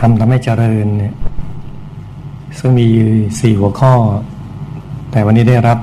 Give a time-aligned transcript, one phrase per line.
[0.00, 1.14] ทำทำให้เจริญเนี่ย
[2.58, 2.88] ซึ่งมี
[3.40, 3.92] สี่หัวข้อ
[5.10, 5.78] แต่วันนี้ได้รับ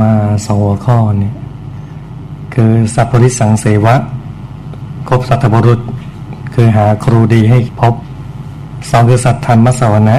[0.00, 0.10] มา
[0.46, 1.34] สองหัวข้อเนี่ย
[2.54, 3.94] คือสัพพริสังเสวะ
[5.08, 5.80] คบสัตบุรุษ
[6.54, 7.94] คือหาครูดีให้พบ
[8.90, 10.16] สองคือสัตธรรมสวนะ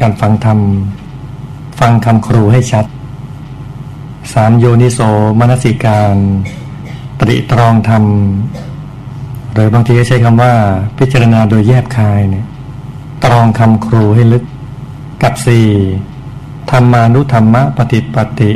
[0.00, 0.58] การฟังธรรม
[1.80, 2.86] ฟังคำครูให้ชัด
[4.32, 5.00] สามโยนิโส
[5.38, 6.16] มนสิการ
[7.20, 8.04] ตริตรองธรรม
[9.54, 10.52] หรือบางทีก็ใช้คำว่า
[10.98, 12.46] พิจารณาโดยแยบคายเนี่ย
[13.24, 14.44] ตรองคำครูให้ลึก
[15.22, 15.66] กับสี่
[16.70, 18.50] ธรรมานุธรรมะปฏิปฏิ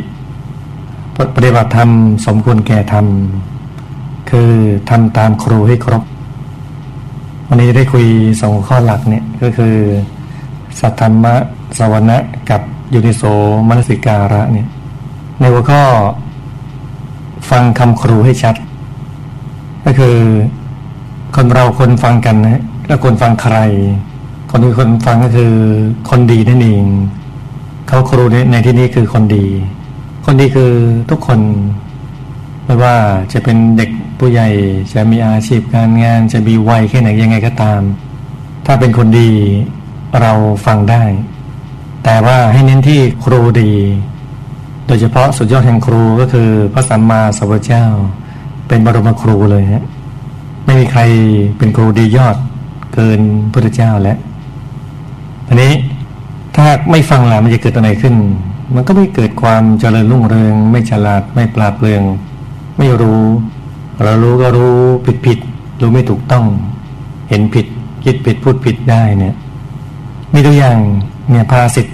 [1.35, 1.91] ปฏิบัติธรรม
[2.27, 3.07] สมควรแก่ธรรม
[4.31, 4.51] คือ
[4.91, 6.03] ทำตามครูให้ครบ
[7.49, 8.07] วันนี้ได้คุย
[8.41, 9.75] สองข้อหลักเนี่ยก็คือ
[10.81, 11.35] สัทธรรมะ
[11.79, 12.61] สวรรค์กับ
[12.95, 13.23] ยูนิโส
[13.69, 14.69] มนสิการะเนี่ย
[15.41, 15.83] ในหัวข้อ
[17.51, 18.55] ฟังคำครูให้ชัด
[19.85, 20.17] ก็คือ
[21.37, 23.57] คนเราคนฟังกันนะแล้วคนฟังใคร
[24.51, 25.53] คนที่คนฟังก็คือ
[26.11, 26.85] คนดีนั่นเอง
[27.89, 29.47] เขาครูในที่นี้คือคนดี
[30.25, 30.73] คนดีคือ
[31.11, 31.41] ทุกคน
[32.65, 32.97] ไม่ว่า
[33.33, 34.49] จะเป็นเด็กผู้ใหญ่
[34.95, 37.81] จะมีอาชีพการงานจะมีวัยแค่ไหนยังไงก็ตาม
[38.67, 39.31] ถ้าเป็นคนดี
[40.21, 40.33] เรา
[40.67, 41.05] ฟังได้
[42.05, 43.73] แต่ว่าให้เน้นที่ครูดี
[44.87, 47.87] โดยเฉพาะสุดยอดแห่งครูก็คือพระสัมมาสัมพุทธเจ้า
[48.69, 49.85] เป็นบรมครูเลยฮะ
[50.69, 51.03] ไม่มีใคร
[51.59, 52.37] เป็นครูดียอด
[52.95, 53.21] เกิน
[53.53, 54.19] พระเจ้าแล้ว
[55.47, 55.73] ทีนี้
[56.57, 58.15] ถ้าไม่ฟังล่ะมันจะเกิดอะไรขึ้น
[58.75, 62.03] มันก็ไม่เกิดความเจริญรุ่งเรือง ไม่ฉลาดไม่ปราบเรือง
[62.79, 63.23] ไม่รู้
[64.03, 64.77] เรารู้ก็รู้
[65.07, 65.39] ผิดผิด
[65.81, 66.45] รู้ไม่ถูกต้อง
[67.29, 67.67] เห็นผิด
[68.05, 69.35] คิดผิดพูดผิดได้เนี่ย
[70.33, 70.79] มีตัวอย่าง
[71.31, 71.87] เนี่ยภาษิต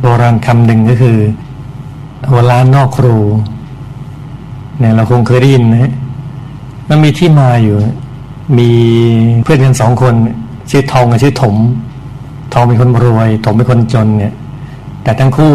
[0.00, 1.18] โบราณคำหนึ่งก็คือ
[2.30, 3.16] หัวล้านนอกครู
[4.78, 5.92] เนี่ยเราคงเคยได้ยินนะ
[6.88, 7.76] มันมีที่มาอยู่
[8.58, 8.70] มี
[9.42, 10.14] เพื่อนกันสองคน
[10.70, 11.56] ชื่อทองกับชื่อถม
[12.52, 14.34] ทองเป็นคนรวย ถมเป็นคนจนเนี่ย
[15.02, 15.54] แต่ทั้งคู่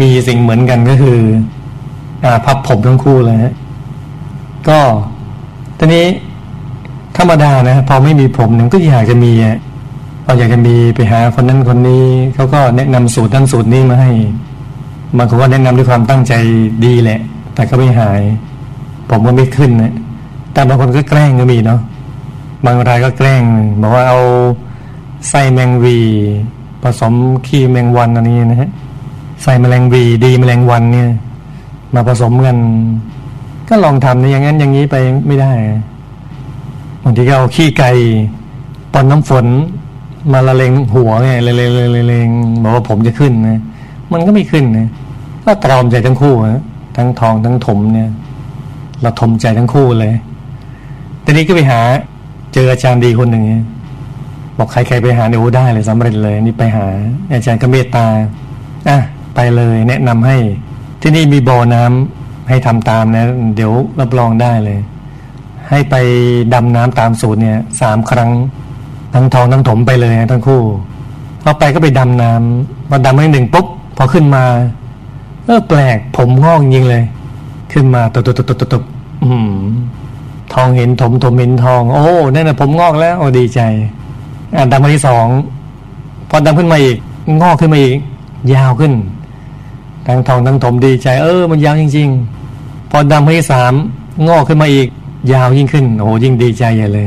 [0.00, 1.18] มีสิ่งเหมือนกันก็คือ
[2.24, 3.54] อ่าพับผมทั้งคู่เลยฮะ
[4.68, 4.78] ก็
[5.78, 6.06] ตอนนี้
[7.16, 9.58] ธรรมดานะพอไม่มีผมเนี่ยก็อยากจะมีอะ
[10.24, 12.04] พออยากจะมีไปหาคนนั้นคนนี้
[12.34, 14.10] เขาก็แนะนำสูตรนั้นสูตรนี้มาให้
[15.16, 16.32] บางคนก็แนะนำด้วยความตั้งใจ
[16.84, 17.20] ดีแหละ
[17.54, 18.22] แต่ก็ไม่หาย
[19.10, 19.92] ผมก็ไม่ขึ้นนะ
[20.52, 21.80] แต่บางคนก็แกล้งก็มีเนาะ
[22.66, 23.44] บางรายก็แกล้ง
[23.80, 24.18] บอกว่าเอา
[25.28, 25.98] ไส้แมงวี
[26.82, 27.14] ผสม
[27.46, 28.70] ขี้แมงวันอันนี้นะฮะ
[29.42, 31.10] ใส่แมลงวีดีแมลงวันเนี่ย
[31.94, 32.56] มาผสมกัน
[33.68, 34.96] ก็ลองทำในอย่างนั้นอย่างนี้ไป
[35.26, 35.52] ไม่ได้
[37.02, 37.90] บางทีก็เอาขี้ไก่
[38.92, 39.46] ปนน้ำฝน
[40.32, 41.56] มาละเลงหัวไงเลง
[42.08, 42.28] เลง
[42.62, 43.60] บอกว่าผมจะขึ้นนะ
[44.12, 44.88] มันก็ไม่ขึ้นนะ
[45.44, 46.62] ก็ตรอมใจทั้งคู่นะ
[46.96, 48.10] ทั้งทองทั้งถมเนี่ย
[49.02, 50.14] เราทมใจทั้งคู่เลย
[51.24, 51.80] ทีนี้ก็ไปหา
[52.58, 53.44] เจออาจารย์ดีคนหนึ่ง
[54.58, 56.86] บอกใครๆไปหาเนี่ยโอ้ได้เลยสำเร็จเลย นี่ไปหา
[57.32, 58.06] อาจารย์ก็เมตตา
[58.88, 58.98] อะ
[59.34, 60.36] ไปเลยแนะนำให้
[61.02, 63.24] ที่นี่มีบ่อน้ำให้ทำตามนะ
[63.56, 64.78] เดี๋ยวรับรองได้เลย
[65.70, 65.94] ให้ไป
[66.54, 68.30] ดำน้ำตามสูตรเนี่ยสามครั้ง
[69.14, 70.62] ทั้งทองทั้งถมไปเลยทั้งคู่
[71.42, 74.44] พอไปก็ไปดำน้ำพอดำให้หนึ่งปุ๊บพอขึ้นมา
[75.44, 77.04] เออแปลกผมงอกยิงเลย
[77.72, 78.82] ขึ้นมาตบตบตบตบตบ
[79.24, 79.50] อืม
[80.54, 83.60] ทองเห็นถมถมเห็นทอง โอ้นั่นแหะผมงอกแล้วโอ้ดีใจ
[84.54, 85.26] อ่าดำมาที่สอง
[86.30, 86.96] พอดำขึ้นมาอีก
[87.42, 87.98] งอกขึ้นมาอีก
[88.54, 88.92] ยาวขึ้น
[90.06, 92.08] ทั้งทองทั้งถมดีใจ เออ มันยาวจริง
[92.50, 93.72] ๆ พอดำมาที่สาม
[94.28, 94.88] งอกขึ้นมาอีก
[95.32, 97.06] ยาวยิ่งขึ้นโอ้ยิ่งดีใจใหญ่เลย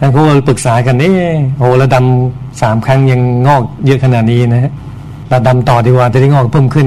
[0.00, 1.10] ทั้งคู่ปรึกษากันเอ๊
[1.58, 4.70] โอ้แล้วดำสามครั้งยังงอกเยอะขนาดนี้นะ
[5.28, 6.86] เราดำต่อดีกว่าจะได้งอกเพิ่มขึ้น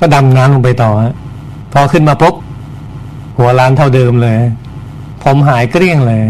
[0.00, 0.90] ก็ดำน้ำลงไปต่อ
[1.72, 2.34] พอขึ้นมาปุ๊บ
[3.38, 4.38] หัวล้านเท่าเดิมเลย
[5.22, 6.22] ผมหายเกลี้ยงเลย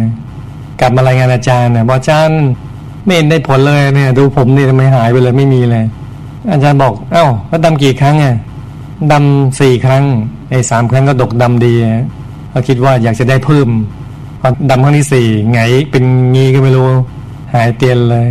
[0.81, 2.41] กลับมารายงานอาจารย์เนี่ยบอกอาจารย์
[3.05, 5.85] ไม่เห็นได้ผลเลยเนี่ย ดูผมนี่ทำไมหายไปเลยไม่มีเลย
[6.53, 8.37] อาจารย์บอก เอ้าก็ดำกี่ครั้งอะ
[9.13, 10.05] ดำสี่ครั้ง
[10.51, 11.75] ไอ้สามครั้งก็ดกดำดี
[12.51, 13.69] เขาคิดว่าอยากจะได้เพิ่ม
[14.41, 16.91] พอดำครั้งที่สี่ไงเป็นงี้ก็ไม่รู้
[17.55, 18.29] หายเตียนเลย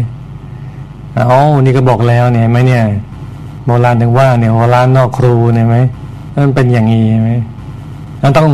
[1.14, 2.84] เอานี่ก็บอกแล้วเนี่ยไหมเนี่ย
[3.66, 5.76] โบราณถึงว่าเนี่ยโบราณนอกครูเนี่ยไหม
[6.44, 7.32] มันเป็นอย่างนี้ไหม
[8.26, 8.52] เราต้อง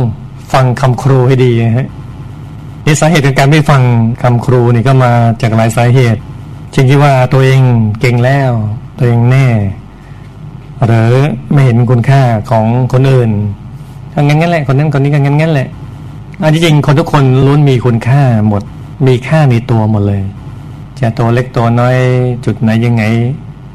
[0.52, 1.88] ฟังคำครูให้ดีฮะ
[2.84, 3.82] นี่สาเหตุของการไม่ฟัง
[4.22, 6.20] คำครูนี่ก็มาจากหลายสาเหตุ
[6.72, 7.60] เช่นที่ว่าตัวเอง
[8.00, 8.50] เก่งแล้ว
[8.98, 9.46] ตัวเองแน่
[10.86, 11.12] หรือ
[11.52, 13.30] ไม่เห็นคุณค่าของคนอื่น
[14.12, 15.68] ก็งั้นงั้นแหละคนนั้นคนนี้ก็งั้นงั้นแหละ
[16.42, 18.62] อันที่จริงคนทุกคนล้วนมีคุณค่าหมด
[19.06, 20.22] มีค่าในตัวหมดเลย
[21.00, 21.96] จะตัวเล็กตัวน้อย
[22.44, 23.04] จุดไหนยังไง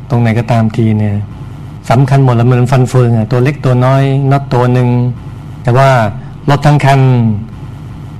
[0.09, 1.15] ตรงไหนก็ตามทีเนี่ย
[1.89, 4.89] สำคัญหมดแล้วเหมือนฟันเฟืองอะตัวเล็กตัวน้อยน็อตตัวหนึ่ง
[5.67, 5.91] แต่ว่า
[6.49, 6.99] รถทั้งคัน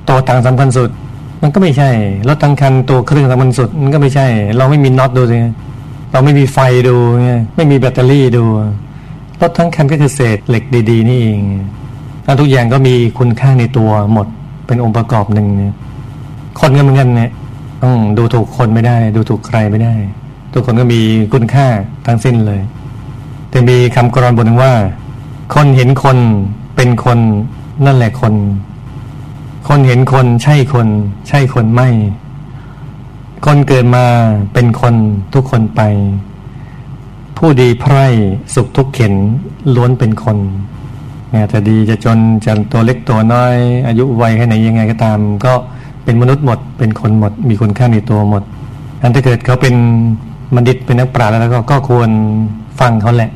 [0.08, 0.90] ตัวต่างสำคัญสุด
[1.42, 1.90] มันก็ไม่ใช่
[2.28, 5.36] รถทั้งคันตัวเครื่องสำคัญสุด มันก็ไม่ใช่ เราไม่มีน็อตดูสิ
[6.12, 6.58] เราไม่มีไฟ
[6.88, 8.44] ดูไงไม่มีแบตเตอรี่ดู
[9.40, 11.40] รถทั้งคันก็คือเศษเหล็กดี ๆ นี่เอง
[12.24, 14.26] แล้วทุกอย่างก็มีคุณค่าในตัวหมด
[14.66, 15.74] เป็นองค์ประกอบหนึ่งเนี่ย
[16.60, 17.30] คนก็เหมือนกันเนี่ย
[17.82, 19.94] ต้องดูถูกคนไม่ได้ ดูถูกใครไม่ได้
[20.52, 21.00] ทุกคนก็มี
[21.32, 21.66] คุณค่า
[22.06, 22.60] ทั้งสิ้นเลย
[23.50, 24.72] แต่มีคำกรอนบทหนึ่งว่า
[25.54, 26.18] คนเห็นคน
[26.80, 27.18] เป็นคน
[27.86, 28.34] นั่นแหละคน
[29.68, 30.88] คนเห็นคนใช่คน
[31.28, 31.88] ใช่คนไม่
[33.46, 34.04] คนเกิดมา
[34.52, 34.94] เป็นคน
[35.34, 35.80] ทุกคนไป
[37.36, 38.06] ผู้ดีไพร่
[38.54, 39.14] สุขทุกเข็น
[39.74, 40.38] ล้วนเป็นคน
[41.30, 43.56] เนี่ยจะดีจะจนจะตัวเล็กตัวน้อย
[43.88, 45.52] อายุวัยแค่ไหนยังไงก็ตาม ก็
[46.04, 48.42] เป็นมนุษย์หมด เป็นคนหมด มีคุณค่าในตัวหมด
[49.02, 49.74] อันถ้าเกิดเขาเป็น
[50.54, 52.10] บัณฑิตเป็นนักปราชญ์แล้วก็ก็ควร
[52.80, 53.30] ฟังเขาแหละ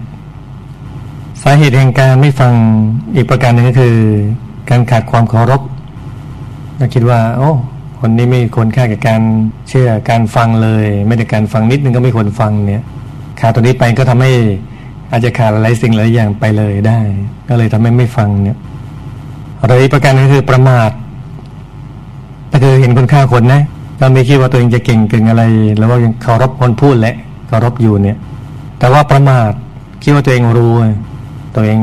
[1.40, 2.52] สาเหตุแห่งการไม่ฟัง
[3.14, 3.96] อีกประการหนึ่งก็คือ
[4.70, 5.62] การขาดความเคารพ
[6.76, 7.50] เราคิดว่า โอ้
[8.00, 9.22] คนนี้ไม่ควรค่ากับการ
[9.68, 12.82] เชื่อการฟังเลย ไม่ได้การฟังนิดนึงก็ไม่ควรฟังเนี่ย
[13.40, 14.32] ขาดตัวนี้ไปก็ทำให้
[15.10, 17.00] อาจจะขาดหลายสิ่งหลายอย่างไปเลยได้
[17.48, 18.58] ก็เลยทำให้ไม่ฟังเนี่ย
[19.60, 20.90] อะไรอีกประการนึงคือประมาท
[22.50, 23.62] ถ้าคือเห็นคุณค่าคนนะ
[23.98, 25.42] เราไม่คิดว่าตัวเองจะเก่งเก่งอะไร
[25.76, 27.16] แล้วว่ายังเคารพคนพูดแหละ
[27.48, 28.18] เคารพอยู่เนี่ย
[28.78, 29.50] แต่ว่าประมาท
[30.02, 30.72] คิดว่าตัวเองรู้
[31.54, 31.80] ตัวเอง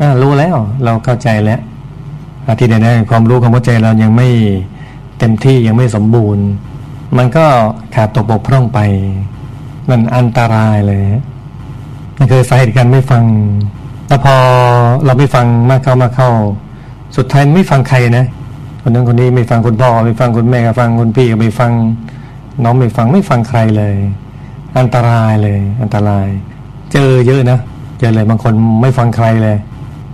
[0.00, 1.60] อรู้แล้วเราเข้าใจแล้ว
[2.48, 4.28] อาทิตย์นี้ความรู้ความเข้าใจเรายังไม่
[5.18, 6.44] เต็มที่ยังไม่สมบูรณ์
[7.16, 7.46] มันก็
[7.94, 8.78] ขาดตกบกพร่องไป
[9.90, 11.04] มันอันตรายเลย
[12.16, 13.24] นั่นคือสาเหตุการไม่ฟัง
[14.08, 14.34] แล้วพอ
[15.04, 16.30] เราไม่ฟังมากเข้ามาเข้า
[17.16, 18.26] สุดท้ายไม่ฟังใครนะ
[18.82, 21.72] คนนั้นคนนี้ไม่ฟังคุณพ่อไม่ฟังคุณแม่ก็ฟังคุณพี่ก็ไม่ฟัง
[22.64, 23.96] น้องไม่ฟังไม่ฟังใครเลย
[24.78, 26.26] อันตรายเลย อันตราย
[26.92, 27.58] เจอเยอะนะ
[28.04, 29.56] เจอเลยบางคนไม่ฟังใครเลย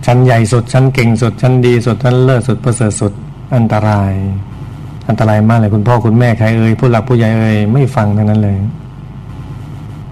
[0.05, 3.13] ชั้นใหญ่สุดชั้นเก่งสุดชั้นดีสุดชั้นเลิศสุดประเสริฐสุด
[3.55, 4.13] อันตราย
[5.09, 8.57] อันตรายมากเลยคุณพ่อคุณแม่ใครเอ่ยผู้หลักผู้ใหญ่เอ่ยไม่ฟังทั้งนั้นเลย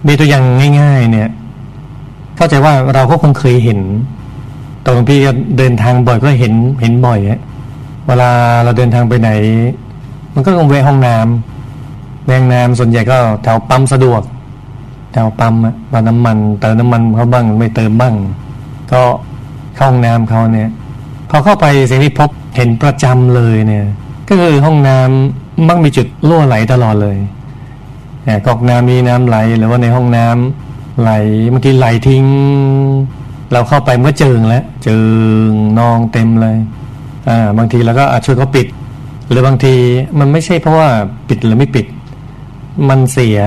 [0.08, 0.44] มีตัวอย่าง
[0.80, 1.30] ง่าย ๆ เนี่ย
[2.36, 3.80] เข้าใจว่าเราก็คงเคยเห็น
[4.86, 5.20] ตอนพี่
[5.58, 7.40] เดินทางบ่อยก็เห็นเห็นบ่อยอะ
[8.08, 8.30] เวลา
[8.64, 9.30] เราเดินทางไปไหน
[10.34, 14.22] มันก็ต้องแวะห้องน้ำแวะน้ำส่วนใหญ่ก็แถวปั๊มสะดวก
[15.12, 18.16] แถวปั๊มอะปั๊มน้ำมันเติมน้ำมันเขาบ้างไม่เติมบ้าง
[18.92, 19.02] ก็
[19.76, 20.70] เข้าห้องน้ำเขาเนี่ย
[21.30, 23.86] พอเข้าไปสิ่งที่พบเห็นประจำเลยเนี่ย
[24.28, 27.18] ก็คือห้องน้ำมักมีจุดรั่วไหลตลอดเลย
[28.48, 31.12] กอกน้ำมีน้ำไหลหรือว่าในห้องน้ำไหล
[31.52, 32.26] บางทีไหลทิ้ง
[33.52, 34.98] เราเข้าไปเมื่อเจิงแล้วเจิ
[35.50, 36.58] งนองเต็มเลย
[37.30, 38.68] อ่าบางทีเราก็อาจช่วยเขาปิด
[39.30, 39.76] หรือบางที
[40.20, 40.90] มันไม่ใช่เพราะว่า
[41.30, 41.86] ปิดหรือไม่ปิด
[42.90, 43.40] มันเสีย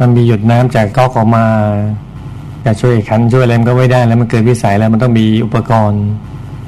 [0.00, 1.44] มันมีหยดน้ำจากก๊อกออกมา
[2.64, 6.02] จะช่วยขันช่วยอะไรมันก็ไม่ได้แล้วมันเกิดวิสัยแล้วมันต้องมีอุปกรณ์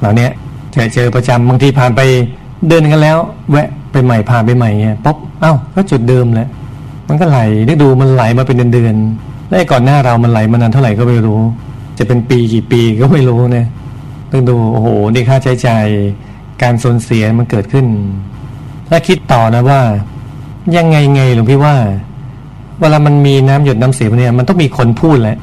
[0.00, 0.28] เหล่านี้
[0.74, 2.00] จะเจอประจำบางทีผ่านไป
[2.68, 3.18] เดินกันแล้ว
[3.50, 6.48] แวะไปใหม่ผ่านไปใหม่เงี้ยป๊บเอ้าก็จุดเดิมแหละ
[7.08, 11.40] มันก็ไหลได้ดูมันไหลมาเป็นเดือนๆแล้วก่อนหน้าเรามันไหลมานานเท่าไหร่ก็ไม่รู้
[11.98, 13.66] จะเป็นปีกี่ปีก็ไม่รู้เนี่ย
[14.32, 15.86] ต้องดูโอ้โหนี่ค่าใช้จ่าย
[16.62, 17.86] การสูญเสียมันเกิดขึ้น
[18.88, 19.80] ถ้าคิดต่อนะว่า
[20.76, 21.76] ยังไงไงหลวงพี่ว่า
[22.80, 25.38] เวลามันมีน้ำหยดน้ำเสียเนี่ยมันต้องมีคนพูดแหละ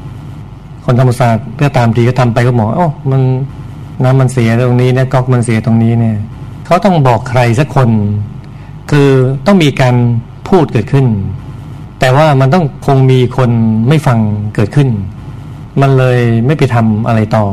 [0.86, 3.22] คนธรรมศาสตร์เพื่อตามทีก็ทำไปก็บอกโอ้มัน
[4.04, 6.18] น้ำมันเสียตรงนี้เนี่ยก๊อกมันเสียตรงนี้เนี่ย
[6.66, 7.90] เขาต้องบอกใครสักคน
[8.92, 9.10] คือ
[9.46, 9.96] ต้องมีการ
[10.50, 11.06] พูดเกิดขึ้น
[12.00, 13.52] แต่ว่ามันต้องคงมีคน
[13.88, 14.20] ไม่ฟัง
[14.56, 14.90] เกิดขึ้น
[15.82, 17.46] มันเลยไม่ไปทำอะไรต่อ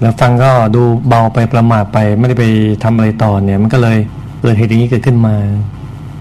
[0.00, 2.44] แล้วฟังก็ดูเบาไปประมาทไปไม่ได้ไป
[2.82, 3.98] ทำอะไรต่อเนี่ย มันก็เลย
[4.40, 5.34] เกิดเหตุอย่างนี้เกิดขึ้นมา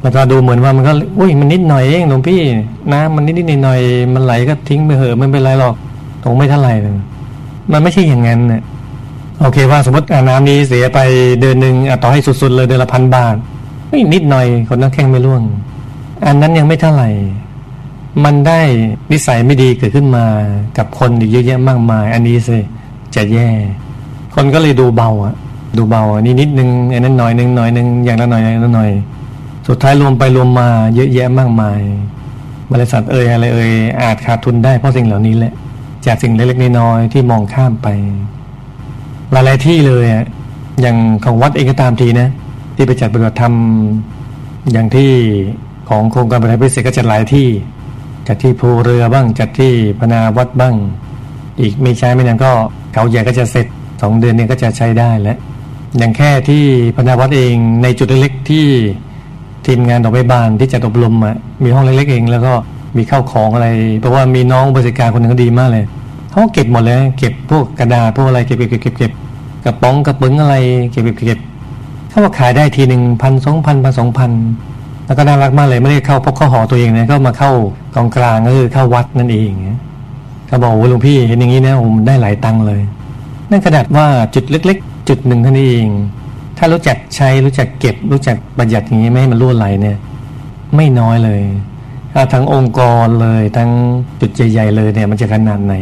[0.02, 2.40] แล้วก็ดูเหมือนว่ามันก็อุ้ยมันนิดหน่อยเองหลวงพี่
[2.92, 3.80] น้ำมันนิดนิดหน่อย
[4.14, 5.76] มันไหลก็ทิ้งไปเหอะไม่เป็นไรหรอก
[6.24, 6.94] ตรงไม่เท่าไหร่เลย
[7.72, 8.62] มันไม่ใช่อย่างนั้นเนี่ย
[9.42, 11.00] โอเคว่าสมมติน้ำนี้เสียไป
[11.42, 13.36] เดือนหนึ่งต่อให้สุดๆเลยเดือนละพันบาท
[13.90, 15.44] ไม่นิดหน่อยคนนั้นแข้งไม่ร่วง
[16.26, 17.10] อันนั้นยังไม่เท่าไหร่
[18.24, 18.60] มันได้
[19.12, 20.26] นิสัยไม่ดีเกิดขึ้นมา
[20.78, 22.58] กับคนอีกเยอะแยะมากมาย อันนี้สิ
[23.16, 23.48] จะแย่
[24.36, 25.36] คนก็เลยดูเบาอะ
[25.78, 28.90] ดูเบาอันนี้นิดนึงอันนั้นหน่อยนึงหน่อยนึงอย่างละหน่อยอย่างละหน่อย
[29.68, 31.80] สุดท้ายรวมไปรวมมาเยอะแยะมากมาย
[32.74, 35.54] บริษัทเอ่ยอะไรเอ่ยอาจขาดทุนได้เพราะสิ่งเหล่านี้แหละ
[36.06, 37.88] จากสิ่งเล็กๆน้อยๆที่มองข้ามไป
[39.32, 40.26] หลายๆที่เลยอะ
[40.82, 42.30] อย่างของวัดเองก็ตามทีนะ
[42.76, 43.54] ที่ไปจัดปฏิบัติธรรม
[44.72, 45.12] อย่างที่
[45.90, 47.48] ของโครงการปฏิบัติพิเศษก็จัดหลายที่
[48.28, 50.76] จัดที่ภูเรือบ้างจัดที่พนาวัดบ้าง
[51.62, 52.52] อีกไม่ใช้ไม่นานก็
[52.94, 53.68] เขาใหญ่ก็จะเสร็จ
[54.02, 55.38] สองเดือนนี้ก็จะใช้ได้แล้ว
[55.98, 56.64] อย่างแค่ที่
[56.96, 58.66] พนาวัดเองในจุดเล็กๆที่
[59.70, 62.54] ทีมงานดอกไม้บานที่จัดอบรมอะมีห้องเล็กๆเอง แล้วก็
[62.98, 63.68] มีข้าวของอะไร
[64.00, 65.86] เพราะว่ามีน้องบริการคนหนึ่งก็ดีมากเลย
[66.32, 69.12] เขาเก็บหมดเลย เก็บพวกกระดาษพวกอะไรเก็บเก็บเก็บเก็บ
[69.66, 70.56] กระป๋องกระปึงอะไร
[70.92, 71.40] เก็บเก็บเก็บ
[72.10, 74.32] เขาบอกขายได้ทีหนึ่งพันสองพันพันสองพัน
[75.06, 77.52] แล้วก็น่ารักมากเลยไม่ได้เข้าพกเข้าหอตัวเองนะก็มาเข้า
[77.96, 79.52] กองกลางก็คือเข้าวัดนั่นเอง
[80.48, 82.82] เขาบอกว่าหลวงพี่เห็นอย่างนี้นะผมได้หลายตังค์เลย
[83.50, 85.90] นั่นขนาดว่าจุดเล็ก ๆ จุดหนึ่งเท่านี้เอง
[86.62, 89.98] ถ้ารู้จักใช้รู้จักเก็บ รู้จักประหยัดอย่างนี้ไม่ให้มันล่วไหลเนี่ย
[90.76, 91.42] ไม่น้อยเลย
[92.34, 93.70] ทั้งองค์กรเลยทั้ง
[94.22, 95.76] จุดใหญ่ๆเลยเนี่ย มันจะขนาดไหน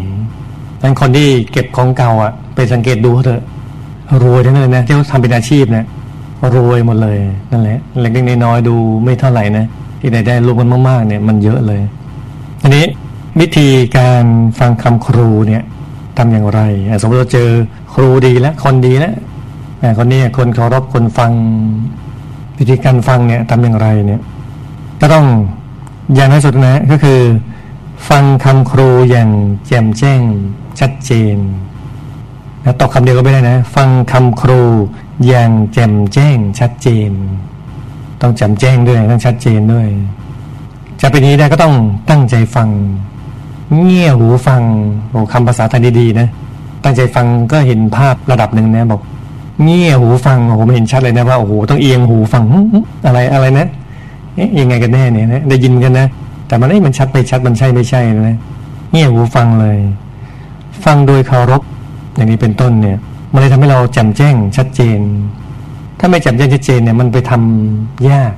[0.81, 3.43] ทั้งคนที่เก็บของเก่าอะ ไปสังเกตดูเถอะ
[4.23, 5.85] รวยทั้งนั้นเลยนะที่เขาทำเป็นอาชีพเนะ
[6.55, 7.17] รวยหมดเลย
[7.51, 9.65] นั่นแหละเล็กๆน้อยๆดูไม่เท่าไหร่นะ
[9.99, 11.81] ที่ได้ได้รวมกันมากๆเนี่ยมันเยอะเลย
[12.63, 12.85] อันนี้
[13.39, 14.23] วิธีการ
[14.59, 15.63] ฟังคำครูเนี่ย
[16.17, 16.59] ทำอย่างไร
[17.01, 17.49] สมมติเราเจอ
[17.93, 19.13] ครูดีแล้วคนดีแล้ว
[19.97, 21.31] คนนี้คนเคารพคนฟัง
[22.57, 24.21] วิธีการฟังเนี่ยทำอย่างไรเนี่ย
[25.01, 25.25] ก็ต้อง
[26.15, 27.19] อย่างที่สุดนะก็คือ
[28.09, 29.29] ฟังคำครูอย่าง
[29.67, 30.21] แจ่มแจ้ง
[30.79, 31.37] ชัดเจน
[32.63, 34.61] นะตอบคำเดียวก็ไม่ได้นะ ฟังคำครู
[35.27, 37.11] อย่างแจ่มแจ้งชัดเจน
[38.21, 39.87] ต้องแจ่มแจ้งด้วยต้องชัดเจนด้วย
[41.01, 41.75] จะเป็นนี้ได้ก็ต้อง
[42.09, 42.69] ตั้งใจฟัง
[43.83, 44.61] เงี่ยหูฟัง
[45.09, 46.27] โอ้คำภาษาไทยดีๆนะ
[46.83, 49.01] ตั้งใจฟังก็เห็นภาพระดับหนึ่งนะบอก
[49.63, 52.43] เงี่ยหูฟังโอ้โหเห็นชัดเลยนะว่าโอ้โหต้องเอียงหูฟัง
[53.05, 53.67] อะไรอะไรนะ
[54.35, 56.07] เอ๊ะยังไงกันแน่เนี่ยนะได้ยินกันนะ
[56.47, 58.37] แต่มันไม่มันชัดไปชัดมันใช่ไม่ใช่นะ
[58.91, 59.77] เงี่ยหูฟังเลย
[60.85, 61.61] ฟังโดยเคารพ
[62.15, 62.97] อย่างนี้เป็นต้นเนี่ย
[63.33, 64.99] มันเลยทำให้เราแจ่มแจ้งชัดเจน
[65.99, 68.33] ถ้าไม่แจ่มแจ้งชัดเจนเนี่ยมันไปทำยาก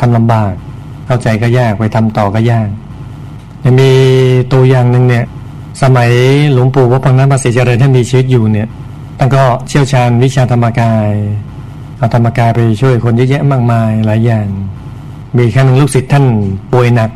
[0.00, 0.52] ทำลำบาก
[1.06, 2.68] เข้าใจก็ยากไปทำต่อก็ยาก
[3.64, 3.90] ยังมี
[4.52, 5.24] ตัวอย่างหนึ่งเนี่ย
[5.82, 6.10] สมัย
[6.52, 8.68] หลวงปู่วัดพังน้ำภาษีเจริญท่านมีชีวิตอยู่เนี่ย
[9.22, 11.10] ท่านก็เชี่ยวชาญวิชาธรรมกาย
[11.98, 14.46] เอาธรรมกายไปช่วยคนเยอะแยะมากมายหลายอย่าง
[15.36, 16.24] มีครั้งหนึ่งลูกศิษย์ท่าน
[16.72, 17.10] ป่วยหนัก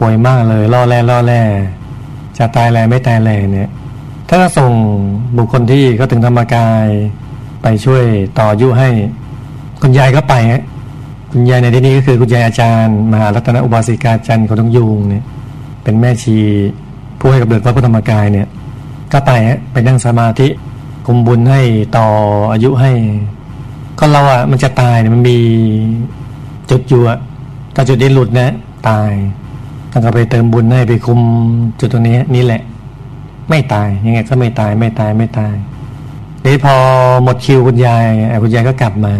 [0.00, 1.42] ป่วยมากเลยล่อแร่ล่อแร่
[2.38, 3.70] จะตายแลไม่ตายแลเนี่ย
[4.28, 4.72] ถ้าส่ง
[5.36, 6.86] บุคคลที่เขาถึงธรรมกาย
[7.62, 8.04] ไปช่วย
[8.38, 8.88] ต่อยุให้
[9.82, 10.62] คุณยายก็ไปฮะ
[11.32, 15.24] คุณยายในที่นี้ก็คือคุณยายอาจารย์มหารัตนอุบาสิกาจันทร์ของต้องยุงเนี่ย
[15.82, 16.36] เป็นแม่ชี
[17.18, 18.46] ผู้ให้กับเดิดพระพุทธธรรมกายเนี่ย
[19.12, 20.48] ก็ไปฮะไปนั่งสมาธิ
[21.06, 21.60] กุมบุญให้
[21.96, 22.06] ต่อ
[22.52, 22.92] อายุให้
[23.98, 25.38] ก็เราอะมันจะตายเนี่ยมันมี
[26.70, 27.18] จุดอยู่อะ
[27.74, 28.52] ถ้าจุดนี้หลุดนะ
[28.88, 29.10] ตาย
[29.92, 31.20] ต้องไปเติมบุญให้ไปคุม
[31.80, 32.62] จุดตรงนี้นี่แหละ
[33.48, 35.54] ไม่ตายยังไงก็ไม่ตายไม่ตายไม่ตาย
[36.46, 36.74] นี้พอ
[37.22, 38.04] หมดคิวคุณยาย
[38.42, 39.14] คุณยายก็กลับมา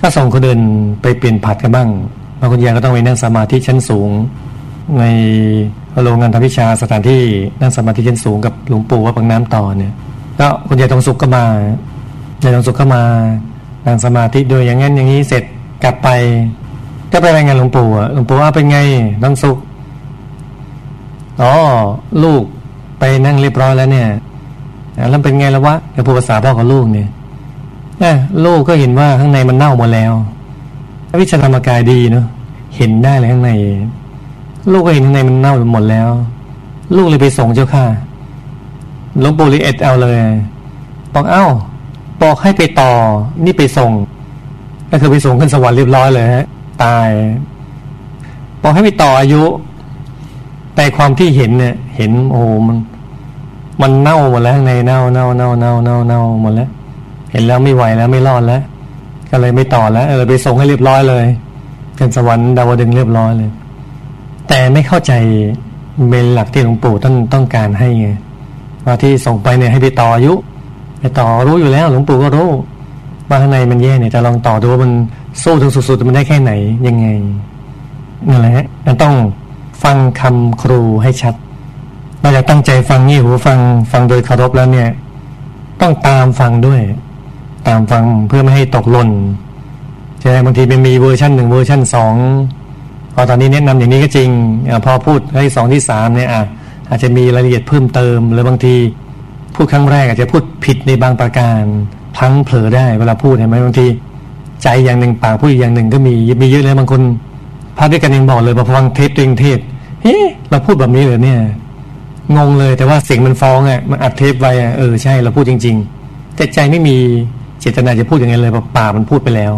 [0.00, 0.60] ถ้าส่งคนอื่น
[1.02, 1.88] ไปเปลี่ยนผัดกันบ้าง
[2.40, 4.10] มาคุณยายก็ต้องไปนั่งสมาธิชั้นสูง
[4.98, 5.04] ใน
[6.02, 7.22] โรงงานทำวิชาสถานที่
[7.60, 9.92] นั่งสมาธิชั้นสูงกับหลวงปู่ว่าปังน้ำต่อเนี่ย
[10.40, 11.44] ก็คุณยายทองสุขก็มา
[12.42, 13.02] ยายทองสุขก็มา
[13.86, 15.42] นั่งสมาธิโดยอย่างนั้นอย่างนี้เสร็จ
[15.84, 16.08] กลับไป
[17.12, 18.78] ก็ไปรายงานหลวงปู่หลวงปู่ว่าเป็นไง
[19.22, 19.56] น้องสุข
[21.42, 21.52] อ๋อ
[22.22, 22.42] ลูก
[22.98, 24.08] ไปนั่งเรียบร้อยแล้วเนี่ย
[25.10, 27.08] แล้วเป็นไงละวะกับพูดภาษาพ่อของลูกเนี่ย
[28.44, 30.12] ลูกก็เห็นว่าข้างในมันเน่าหมดแล้ว
[31.20, 32.26] วิชาธรรมกายดีเนาะ
[32.76, 33.50] เห็นได้เลยข้างใน
[34.72, 36.08] ลูกก็เห็นข้างในมันเน่าหมดแล้ว
[36.96, 37.84] ลูกเลยไปส่งเจ้าค่ะ
[39.22, 40.16] ลวงปู่เลยเอ็ดเอาเลย
[41.14, 41.46] บอกเอ้า
[42.22, 42.92] บอกให้ไปต่อ
[43.44, 43.92] นี่ไปส่ง
[44.90, 46.46] ก็คือไปส่งขึ้นสวรรค์เรียบร้อยเลยฮะ
[46.84, 47.08] ตาย
[48.62, 49.42] บอกให้ไปต่ออายุ
[50.74, 52.76] แต่ความที่เห็นเนี่ย เห็นโอ้มัน
[53.80, 56.70] มันเน่าหมดแล้วในเน่าเน่าเน่าเน่าเน่าเน่าหมดแล้ว
[57.32, 58.62] เห็นแล้วไม่ไหวแล้วไม่รอดแล้ว
[59.30, 61.26] ก็เลยไม่ต่อแล้วเออไปส่งให้เรียบร้อยเลย
[61.96, 63.50] เป็นสวรรค์ดาวดึงเรียบร้อยเลย
[64.48, 65.12] แต่ไม่เข้าใจ
[66.08, 68.08] เมนหลักที่หลวงปู่ท่านต้องการให้ไง
[69.02, 70.34] ที่ส่งไปเนี่ยให้ไปต่ออายุ
[71.00, 72.48] ไปต่อรู้อยู่แล้ว หลวงปู่ก็รู้
[73.28, 74.92] ว่าข้างในมันแย่เนี่ยจะลองต่อดูว่ามัน
[75.42, 76.52] สู้ถึงสุดๆมันได้แค่ไหน
[76.86, 77.06] ยังไง
[78.28, 79.14] นั่นแหละฮะมันต้อง
[79.82, 81.34] ฟังคำครูให้ชัด
[82.22, 83.58] นอกจากตั้งใจฟังนี่หูฟัง
[83.92, 84.88] ฟังโดยเคารพแล้วเนี่ย
[85.80, 86.80] ต้องตามฟังด้วย
[87.68, 89.10] ตามฟังเพื่อไม่ให้ตกหล่น
[90.20, 92.14] ใช่ไหมบางทีมันมีเวอร์ชันหนึ่งเวอร์ชันสอง
[93.14, 94.28] พอตอนนี้แนะนำอย่างนี้ก็จริง
[94.68, 96.42] อพอพูดให้สองที่สามเนี่ยอะ
[96.90, 98.74] อาจจะมีรายละเอียดเพิ่มเติม หรือบางที
[99.54, 101.62] พูดครั้งแรกอาจจะพูดผิดในบางประการ
[102.16, 103.86] พังเผลอได้เวลาพูดเห็นไหมบางที
[104.62, 107.02] ใจอย่างหนึ่งปากพูดอย่างหนึ่งก็มีมีเยอะเลยบางคน
[107.78, 109.58] พระด้วยกันยังบอกเลยพอฟังเทปตัวเองเทศ
[110.02, 110.16] เฮ้
[110.50, 111.40] เราพูดแบบนี้เลยเนี่ย
[112.36, 116.96] งงเลยแต่ว่าเสียงมันฟ้องอะมันอัดเทปไว้อะเออใช่เราพูดจริง ๆ แต่ใจไม่มี
[117.60, 119.52] เจตนาจะพูดอย่างนั้นเลยเพราะปากมันพูดไปแล้ว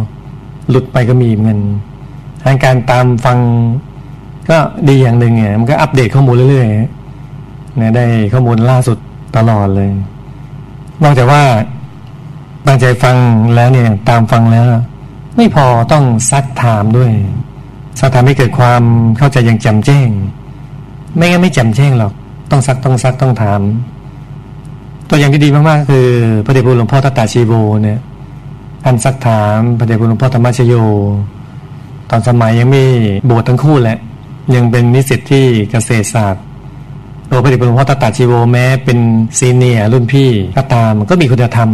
[0.71, 1.59] หลุดไปก็มีเงิน
[2.45, 3.39] ทางการตามฟัง
[4.51, 4.57] ก็
[4.89, 7.02] ดีอย่างหนึ่งเนี่ยมันก็อัปเดตข้อมูลเรื่อยๆ
[7.81, 8.99] นี่ยได้ข้อมูลล่าสุด
[9.37, 9.91] ตลอดเลย
[11.03, 11.43] นอกจากว่า
[12.67, 13.17] ตั้งใจฟัง
[13.55, 14.65] แล้วเนี่ย ตามฟังแล้ว
[15.37, 17.11] ไม่พอต้องซักถามด้วย
[18.01, 18.83] ซักถามให้เกิดความ
[19.19, 20.09] เข้าใจอย่างแจ่มแจ้ง
[21.17, 22.13] ไม่งั้นไม่แจ่มแจ้งหรอก
[22.51, 23.61] ต้องซักต้องซักต้องถาม
[25.09, 26.07] ตัวอย่างที่ดีมากๆคือ
[26.45, 27.53] พระเดชพระหลวงพ่อตตาชีโว
[27.83, 28.01] เนี่ย
[28.85, 30.75] ท่านซักถามพระเดชคุณหลวงพ่อธรรมชโย
[32.11, 32.83] ตอนสมัยยังไม่
[33.31, 33.99] บวชทั้งคู่แหละ
[34.55, 36.45] ยังเป็นนิสิตที่เกษตรศาสตร์
[37.33, 38.99] ตัวพระเดชหลวงพ่อตตาชีโวแม้เป็น
[39.39, 41.71] ซีเนียรุ่นพี่ก็ตามก็มีคุณธรรม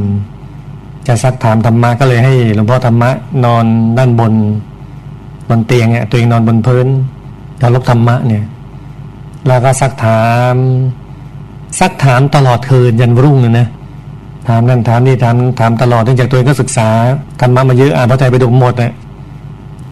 [1.06, 3.10] จะซักถามธรรมะก็เลยให้หลวงพ่อธรรมะ
[3.44, 3.64] นอน
[3.98, 4.32] ด้านบน
[5.48, 6.86] บนเตียงเนี่ยตัวเองนอนบนพื้น
[7.60, 8.44] การลบธรรมะเนี่ย
[9.46, 10.54] แล้วก็ซักถาม
[11.80, 13.68] ซักถามตลอดคืนยันรุ่งเลยนะ
[14.48, 16.88] ถามนั่นถามนี่ถามถามตลอดเนื่องจากตัวเองก็ศึกษา
[17.40, 18.92] ธรรมะมาเยอะอ่านพระไตรปิฎกหมดเนี่ย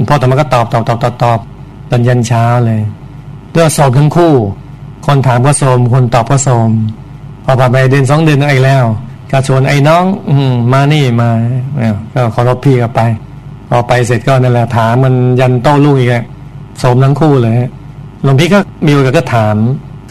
[0.09, 1.39] พ่อธรรมะก็ตอบตอบตอบตอบตอบ
[1.91, 2.81] จนยันเช้าเลย
[3.53, 4.35] เรื่องสอบทั้งคู่
[5.07, 6.71] คนถามก็โสมคนตอบก็โสม
[7.45, 8.85] พอผ่านไปเดือนสองเดือนอีกแล้ว
[9.31, 10.35] ก็ชวนไอ้น้อง อื
[10.73, 11.31] มานี่มา
[12.15, 13.01] ก็ขอรบพี่กับไป
[13.69, 16.15] พอไปเสร็จก็นั่นแหละถามมันยันโต้ลูกอีก
[16.83, 17.55] สมทั้งคู่เลย
[18.23, 19.57] หลวงพี่ก็มีโอกาสก็ถาม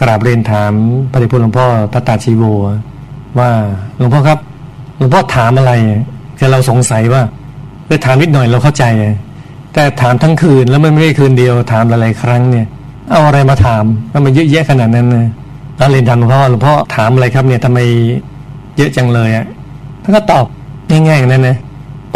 [0.00, 0.72] กราบเรียนถาม
[1.10, 2.44] พระเดชคุณหลวงพ่อพระตาชีโว
[3.38, 3.50] ว่า
[3.96, 4.38] หลวงพ่อครับ
[4.96, 5.72] หลวงพ่อถามอะไร
[6.38, 7.22] คือเราสงสัยว่า
[7.84, 8.84] เพื่อถามนิดหน่อยเราเข้าใจ
[9.72, 12.66] แต่ถามทั้งคืนแล้วมันไม่ได้คืนเดียวถามหลายๆครั้งเนี่ย
[13.10, 15.26] เอาอะไรมาถามแล้วมันเยอะแยะขนาดนั้นเลย
[15.76, 17.78] แล้วเรียนถามหลวงพ่อหลวงพ่อถามอะไรครับเนี่ยทำไม
[18.76, 19.46] เยอะจังเลยอะ
[20.02, 20.46] ท่านก็ตอบ
[20.90, 21.58] ง่ายๆนั่นนะ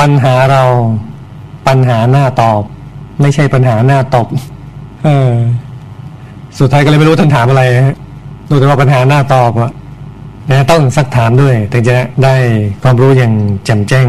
[0.00, 0.62] ปัญหาเรา
[1.66, 2.62] ปัญหาหน้าตอบ
[3.20, 4.26] ไม่ใช่ปัญหาหน้าตบ
[5.04, 5.32] เออ
[6.59, 7.62] สุดท้ายก็เลยไม่รู้ท่านถามอะไร
[8.49, 9.73] รู้แต่ว่าปัญหาหน้าตอบอะ
[10.50, 11.94] นะต้องซักถามด้วยถึงจะ
[12.25, 12.35] ได้
[12.82, 13.32] ความรู้อย่าง
[13.64, 14.06] แจ่มแจ้ง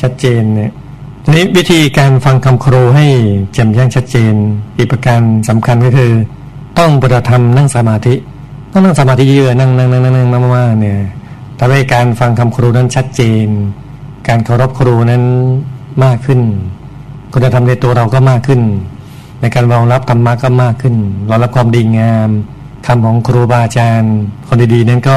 [0.00, 0.72] ชัดเจนเนี่ย
[1.32, 3.06] นี้วิธีการฟังคำครูให้
[3.54, 4.34] แจ่มแจ้งชัดเจน
[4.76, 6.12] อีกประการสำคัญก็คือ
[6.78, 8.14] ต้องปฏิธรรมนั่งสมาธิ
[8.72, 10.98] ต้องนั่งสมาธิเยอะนั่งนั่งนั่งนั่งนั่งมากๆเนี่ย
[11.58, 13.46] ทำให้การฟังคำครูนั้นชัดเจน
[14.28, 15.22] การเคารพครูนั้น
[16.04, 16.40] มากขึ้น
[17.32, 18.60] คุณธรรมในตัวเราก็มากขึ้น
[19.40, 20.96] ในการรองรับธรรมะก็มากขึ้น
[21.28, 22.28] รองรับความดีงาม
[22.86, 24.14] คำของครูบาอาจารย์
[24.48, 25.16] คนดีๆนั้นก็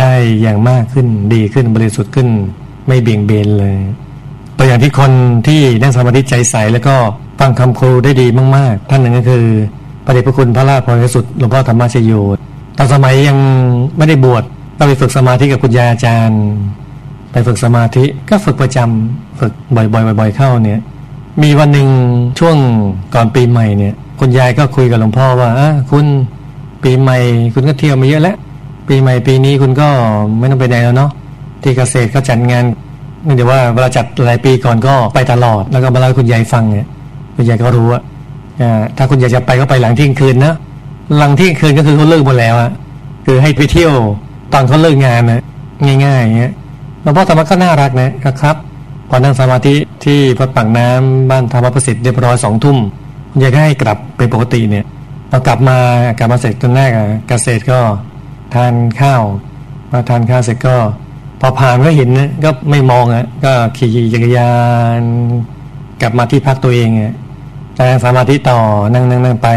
[0.00, 2.28] ได้อย่างมากขึ้นดีขึ้นบริสุทธิ์ขึ้น
[2.86, 3.76] ไม่เบี่ยงเบนเลย
[4.62, 5.12] ตัวอย่างที่คน
[5.46, 6.94] ที่นั่งสมาธิใจใสแล้วก็
[7.38, 8.26] ฟังคำครูได้ดี
[8.56, 9.44] มาก ๆ ท่านหนึ่งก็คือ
[10.04, 12.12] พระเดชพระคุณพระราชพรสุดหลวงพ่อธรรมชโย
[12.78, 13.38] ตอนสมัยยัง
[13.96, 14.44] ไม่ได้บวช
[14.78, 16.42] ก็ไปฝึกสมาธิกับคุณยายอาจารย์
[17.32, 20.80] ไปฝึกสมาธิก็ฝึกประจำฝึกบ่อยๆบ่อยๆเข้าเนี่ย
[21.42, 21.88] มีวันหนึ่ง
[22.38, 22.56] ช่วง
[23.14, 26.06] ก่อนปีใหม่เนี่ย คุณยายก็คุยกับหลวงพ่อว่าอะคุณ
[26.82, 27.18] ปีใหม่
[27.54, 28.36] คุณก็เที่ยวมาเยอะแล้ว
[28.88, 29.88] ปีใหม่ปีนี้คุณก็
[30.38, 31.10] ไม่ต้องไปไหนแล้วเนาะ
[31.62, 32.64] ที่เกษตรเขาจัดงาน
[33.26, 36.88] นี่เดี๋ยวว่าเวลาจัดหลายปีก่อนก็ไปตลอด แล้วก็มาเล่าให้คุณยายฟังเนี่ย
[37.36, 38.00] คุณยายก็รู้ว่า
[38.96, 40.54] ถ้าคุณยายจะไปก็ไปหลังเที่ยงคืนนะ
[41.18, 42.70] หลังเที่ยงคืนก็คือเขาเลิกหมดแล้วอะ
[43.26, 43.92] คือให้ไปเที่ยว
[44.52, 45.42] ตอนเขาเลิกงานนะ
[46.04, 46.52] ง่ายๆอย่างเงี้ย
[47.02, 48.10] หลวงพ่อธรรมะก็น่ารักนะ
[48.42, 48.56] ครับ
[49.08, 52.78] พอนั่งสมาธิที่พัดปากน้ำบ้านธรรมประสิทธิ์เรียบร้อยสองทุ่ม
[53.30, 54.84] คุณยายก็ให้กลับเป็นปกติเนี่ย
[55.30, 55.76] พอกลับมา
[56.18, 56.90] กลับมาเสร็จตอนแรก
[57.28, 57.80] เกษตรก็
[58.54, 59.22] ทานข้าว
[59.92, 60.76] มาทานข้าวเสร็จก็
[61.40, 64.52] พอผ่านก็เห็นนะก็ไม่มองอะก็ขี่จักรยา
[64.98, 65.00] น
[66.00, 67.14] กลับมาที่พักตัวเองอะ
[67.76, 68.58] แต่สมาธิต่อ
[68.92, 69.48] นั่งนั่งนั่งไป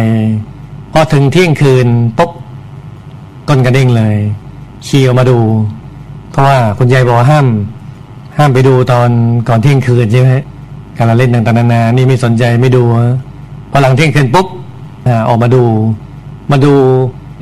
[0.93, 2.31] พอถึงเที่ยงคืนปุ๊บ
[3.49, 4.15] ก้นกระเด้งเลย
[4.87, 5.39] ขี่ออกมาดู
[6.31, 7.47] เพราะว่าคุณยายบอกห้าม
[8.37, 9.09] ห้ามไปดูตอน
[9.47, 10.31] ก่อนเที่ยงคืนใช่ไหม
[10.97, 12.83] การเล่นต่างๆนานานี่ไม่สนใจไม่ดู
[13.71, 14.47] พอหลังเที่ยงคืนปุ๊บ
[15.29, 15.63] ออกมาดู
[16.51, 16.73] มาดู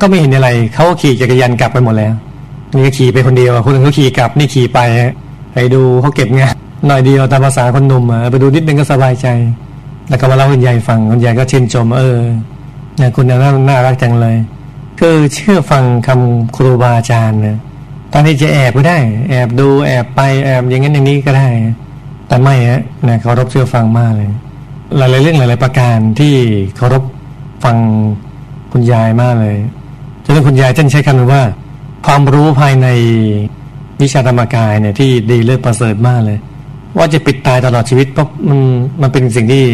[0.02, 2.14] ก็ไม่เห็นอะไรเขาขี่จักรยานกลับไปหมดแล้ว
[2.74, 4.80] นี่ก็ขี่ไปคนเดียวคนนึงเขาขี่กลับนี่ขี่ไป
[5.54, 6.56] ไปดูเขาเก็บงาน
[6.88, 9.28] หน่อยเดียวตามภาษาคนหนุ่มไปดูนิดนึงก็สบายใจ
[10.10, 12.20] แล้วก็มาเล่าคุณยายฟังคุณยายก็ชื่นชมเออ
[12.98, 13.38] เนี่ยคุณน่า
[13.70, 14.36] น่ารักจังเลย
[15.00, 17.58] คือเชื่อฟังคำครูบาอาจารย์นะ
[18.14, 18.98] ตอนนี้จะแอบก็ได้
[19.30, 21.48] แอบดูแอบไปแอบอย่างนั้นอย่างนี้ก็ได้
[22.28, 24.30] แต่ไม่ฮะนะเคารพเชื่อฟังมากเลย
[24.98, 26.34] หลายๆเรื่องหลาย ๆ ประการที่
[26.76, 27.04] เคารพ
[27.64, 27.78] ฟัง
[28.72, 29.58] คุณยายมากเลย
[30.24, 31.44] จนคุณยายท่านใช้คำว่า
[32.06, 32.88] ความรู้ภายใน
[34.02, 36.40] วิชาธรรมกายเนี่ยที่ดีเลิศประเสริฐมากเลย
[36.98, 38.60] ว่าจะปิดตายตลอดชีวิตเพราะมัน
[39.02, 39.66] มันเป็นสิ่งที่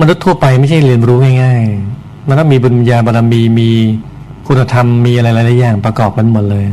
[0.00, 3.70] มนุษย์ทั่วไปไม่ใช่เรียนรู้ง่ายๆ มันต้องมีบุญญาบารมีมี
[4.46, 6.66] คุณธรรมมีอะไรหลายๆอย่างประกอบกันหมดเลย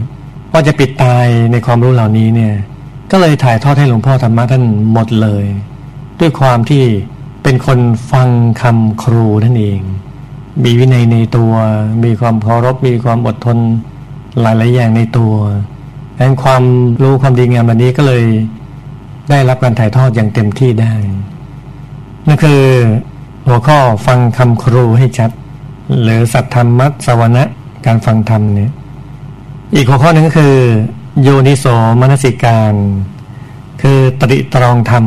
[0.52, 2.54] ว่าจะปิดตายในความรู้เหล่านี้เนี่ย
[3.12, 4.63] ก็เลยถ่ายทอดให้หลวงพ่อธรรมะท่าน
[4.94, 5.46] หมดเลย
[6.20, 6.84] ด้วยความที่
[7.44, 7.80] เป็นคน
[8.12, 8.30] ฟัง
[8.62, 9.80] คำครูนั่นเอง
[10.63, 11.54] มีวินัยในตัว
[12.04, 13.58] มีความเคารพมีความอดทน
[14.39, 15.34] หลาย ๆ อย่างในตัว
[16.15, 16.63] ดังนั้นความ
[17.02, 18.24] รู้ความดีงามแบบนี้ก็เลย
[19.30, 20.94] ได้รับการถ่ายทอดอย่างเต็มที่ได้
[22.28, 22.62] นั่นคือ
[23.48, 25.32] หัวข้อฟังคำครูให้ชัด
[26.02, 27.44] หรือสัตธรรมัสวนะ
[27.86, 28.72] การฟังธรรมเนี่ย
[29.76, 30.56] อีกหัวข้อหนึ่งก็คือ
[31.22, 31.65] โยนิโส
[32.00, 32.74] มนสิการ
[33.82, 35.06] คือตริตรองธรรม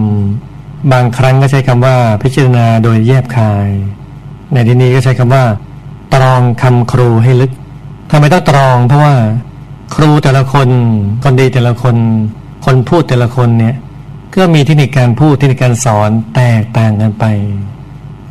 [0.92, 3.68] บางครั้งก็ใช้คำว่า พิจารณาโดยแยบคาย
[4.52, 5.44] ในที่นี้ก็ใช้คำว่า
[6.14, 7.52] ตรองคำครูให้ลึก
[8.10, 9.14] ทำไมต้องตรอง เพราะว่า
[9.94, 10.68] ครูแต่ละคน
[11.22, 11.96] คนดีแต่ละคน
[12.64, 13.74] คนพูดแต่ละคนเนี่ย
[14.34, 17.24] ก็มีเทคนิคการพูดเทคนิคการสอนแตกต่างกันไป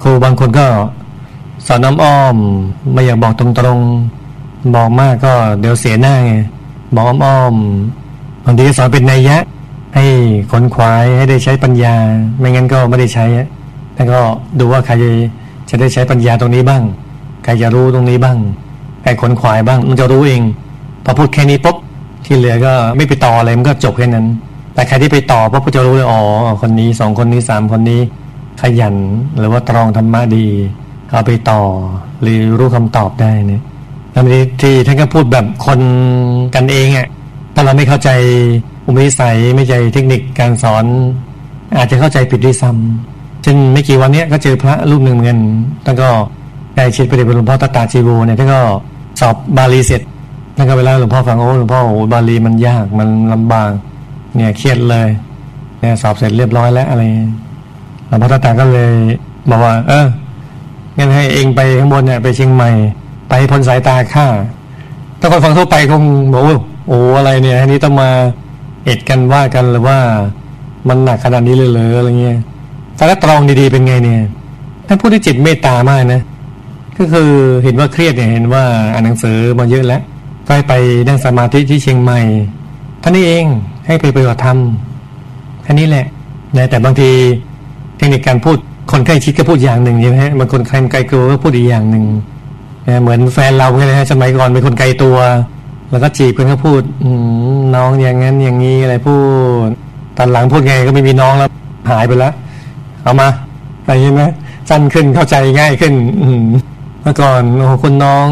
[0.01, 0.67] ครูบางคนก็
[1.67, 2.35] สอนน้ำอ้อม
[2.93, 6.33] ไม่อยากบอกตรงๆบอกมากก็เดี๋ยวเสียหน้าไง
[6.95, 9.37] บอกอ้อมๆบางทีสอนเป็นนัยยะ
[9.95, 10.05] ให้
[10.51, 11.95] ขนขวายให้ได้ใช้ปัญญา
[12.39, 13.25] ไม่งั้นก็ไม่ได้ใช้
[13.95, 14.19] แล้วก็
[14.59, 14.93] ดูว่าใคร
[15.69, 16.83] จะได้ใช้ปัญญาตรงนี้บ้าง
[17.43, 18.37] ใครจะรู้ตรงนี้บ้าง
[19.03, 20.41] ใครขนขวายบ้าง มันจะรู้เอง
[21.05, 21.77] พอพูดแค่นี้ปุ๊บ
[22.25, 24.25] ที่เหลือก็ไม่ไปต่ออะไรมันก็จบแค่นั้น
[24.73, 26.21] แต่ใครที่ไปต่อปุ๊บก็จะรู้เลยอ๋อ
[26.61, 28.01] คนนี้สองคนนี้สามคนนี้
[28.61, 28.95] ขยัน
[29.37, 30.45] หรือว่าตรองธรรมะดี
[31.09, 31.61] เอาไปต่อ
[32.21, 33.61] หรือรู้คำตอบได้เนี่ย
[34.11, 35.79] แล้วทีที่ท่านก็พูดแบบคน
[36.55, 37.07] กันเองอะ
[37.53, 38.09] ถ้าเราไม่เข้าใจ
[38.85, 40.85] อุปนิสัยไม่ใจเทคนิคการสอน
[41.77, 45.39] อาจจะเข้าใจผิดด้วยซ้ำเช่นไม่กี่วันนี้ก็เจอพระรูปหนึ่งเหมือนกัน
[45.85, 46.09] ท่านก็
[46.75, 48.61] ใกล้ชิดไปเด็นหลวงพ่อตาตาจีโวเนี่ยท่านก็
[49.19, 50.01] สอบบาลีเสร็จ
[50.55, 53.71] ท่านก็ไปเล่าหลวงพ่อฟังโอ้หลวงพ่อโอ้บาลีมันยากมันลำบาก
[54.35, 55.09] เนี่ยเครียดเลย
[55.79, 57.03] เนี่ยสอบเสร็จเรียบร้อยแล้วอะไร
[58.07, 58.93] หลวงพ่อตาตาก็เลย
[59.49, 60.07] บอกว่า เออ
[60.97, 62.71] งั้นให้เองไปข้างบนเนี่ยไปเชียงใหม่
[63.29, 64.27] ไปพ้นสายตาข้า
[65.19, 66.55] ถ้าคนฟังทั่วไปคงบอกว่า
[66.87, 68.09] โอ้อะไรเนี่ยอันนี้ต้องมา
[68.85, 69.97] เอ็ดกันว่ากันหรือว่า
[70.87, 72.39] มันหนักขนาดนี้เลยเหรออะไรเงี้ย
[72.97, 74.21] ถ้าตรองดีๆเป็นไงเนี่ย
[74.87, 76.21] ท่านพูดด้วยจิตเมตตามากนะ
[76.97, 77.29] ก็คือ
[77.63, 80.01] เห็นว่าเครียดเนี่ยเห็นว่าอ่านหนังสือมาเยอะแล้ว
[80.45, 80.73] ก็ให้ไป
[81.07, 82.19] นั่งสมาธิที่เชียงใหม่
[83.03, 83.45] ท่านนี้เอง
[83.87, 84.57] ให้ไปปฏิบัติธรรม
[85.63, 86.05] แค่นี้แหละ
[86.57, 87.09] นะแต่บางที
[87.97, 88.57] เทคนิคการพูด
[88.91, 92.05] คนใกล้ชิดก็พูดอย่างหนึ่งใช่ไหมฮะบางคนใครไกลตัวก็พูดอีกอย่างหนึ่ง
[92.87, 95.17] นะเหมือนแฟนเราไงนะฮะสมัยก่อนเป็นคนไกลตัว
[95.91, 96.81] แล้วก็จีบกันก็พูด
[97.75, 99.15] น้องอย่างนั้นอย่างนี้อะไรพู
[99.67, 99.69] ด
[100.17, 101.49] ตอนหลังพูดไงก็ไม่มีน้องแล้ว
[101.91, 102.33] หายไปแล้ว
[103.03, 103.27] เอามา
[103.81, 104.23] อะไรใช่ไหม
[104.69, 105.93] สั้นขึ้นเข้าใจง่ายขึ้น
[107.03, 108.27] เมื่อก่อนโอ้คุณน้อง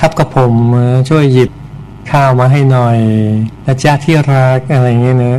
[0.00, 0.52] ทับกับผม
[1.08, 1.50] ช่วยหยิบ
[2.10, 2.98] ข้าวมาให้หน่อย
[3.66, 5.34] นะจ้าที่รักอะไรเงี้ยนะ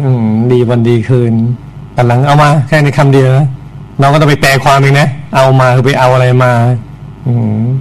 [0.51, 1.33] ดีวันดีคืน
[1.95, 3.29] ตอนหลังเอามาแค่ในคำเดียว
[4.01, 6.51] น้องก็ต้องไปแปลความเองนะเอามาคือไปเอาอะไรมา
[7.25, 7.27] อ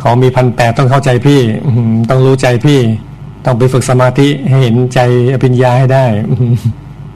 [0.03, 1.41] ขอมีพันแปดต้องเข้าใจพี่
[2.09, 2.81] ต้องรู้ใจพี่
[3.45, 5.01] ต้องไปฝึกสมาธิให้เห็นใจ
[5.35, 6.07] อภิญญาให้ได้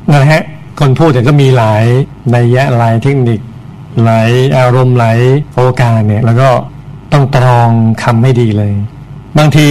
[0.08, 0.42] นั่นแหละ
[0.80, 1.84] คนพูดแต่ก็มีหลาย
[2.32, 3.40] ในยะหลายเทคนิค
[4.04, 5.18] หลายอารมณ์หลาย
[5.54, 6.48] โอกาสเนี่ย แล้วก็
[7.12, 7.70] ต้องตรอง
[8.02, 8.72] คำให้ดีเลย
[9.38, 9.66] บางที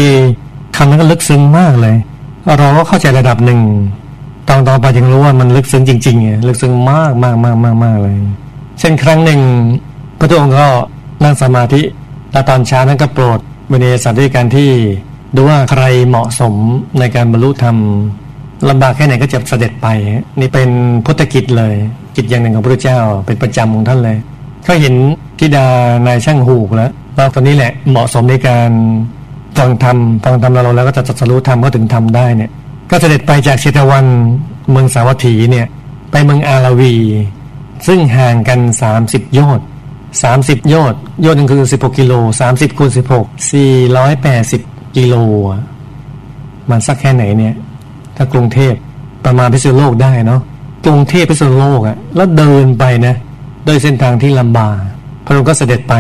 [0.78, 1.96] คำนั้นก็ลึกซึ้งมากเลย
[2.60, 3.60] เราก็เข้าใจระดับหนึ่ง
[4.50, 8.16] ตอนต่อไปจึงรู้ว่ามันลึกซึ้งจริงๆเนี่ยลึกซึ้งมากมากมากมากมากเลย
[8.80, 9.42] เช่นครั้งหนึ่ง
[10.20, 10.68] พระองค์ก็
[11.24, 11.82] นั่งสมาธิ
[12.32, 14.70] แล้วตอนเช้านั้นก็โปรดเวเนสัตว์ด้วยการที่
[15.36, 16.54] ดูว่าใครเหมาะสม
[17.00, 17.76] ในการบรรลุธรรม
[18.70, 19.88] ลำบากแค่ไหนก็จะเสด็จไป
[20.40, 20.70] นี่เป็น
[21.06, 21.76] พุทธกิจเลย
[22.16, 24.18] กิจอย่างหนึ่งของพระเจ้าเป็นประจำของท่านเลย
[24.68, 24.96] ก็เห็น
[25.40, 25.66] ทิดา
[26.08, 28.70] นายช่างหูกแล้ว ว่าตอนนี้แหละเหมาะสมในการ
[29.58, 32.52] ฟังธรรมฟังธรรมเราแล้วก็จะจัดสรู้ธรรมก็ถึงทำได้เนี่ย
[32.92, 34.06] ก็เสด็จไปจากเชตวัน
[34.72, 35.68] เมืองสาวัตถีเนี่ย
[36.12, 36.96] ไปเมืองอาราวี
[37.88, 39.66] ซึ่งห่างกันสามสิบโยชน์
[40.24, 44.62] สามสิบโยชน์โยชน์นึงคือสิบหกกิโลสามสิบคูณสิบหกสี่ร้อยแปดสิบ
[44.98, 45.16] กิโล
[46.70, 47.54] มันสักแค่ไหนเนี่ย
[48.18, 48.74] ถ้ากรุงเทพ
[49.26, 50.42] ประมาณพิษณุโลกได้เนาะ
[50.86, 53.16] กรุงเทพพิษณุโลกอะแล้วเดินไปนะ
[53.66, 54.78] โดยเส้นทางที่ลำบาก
[55.26, 55.94] พระองค์ก็เสด็จไป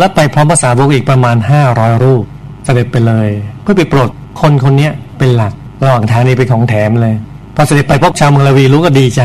[0.00, 2.24] แล้วไปพร้อมภาษาวกอีกประมาณห้าร้อยรูป
[2.64, 3.28] เสด็จไปเลย
[3.62, 4.08] เพื่อไปโปรด
[4.40, 5.52] คนคนนี้เป็นหลัก
[5.84, 7.14] ระหว่างทางนี้เป็นของแถมเลย
[7.56, 9.22] พอเสด็จไปพบชาวเมืองลาวีรู้ก็ดีใจ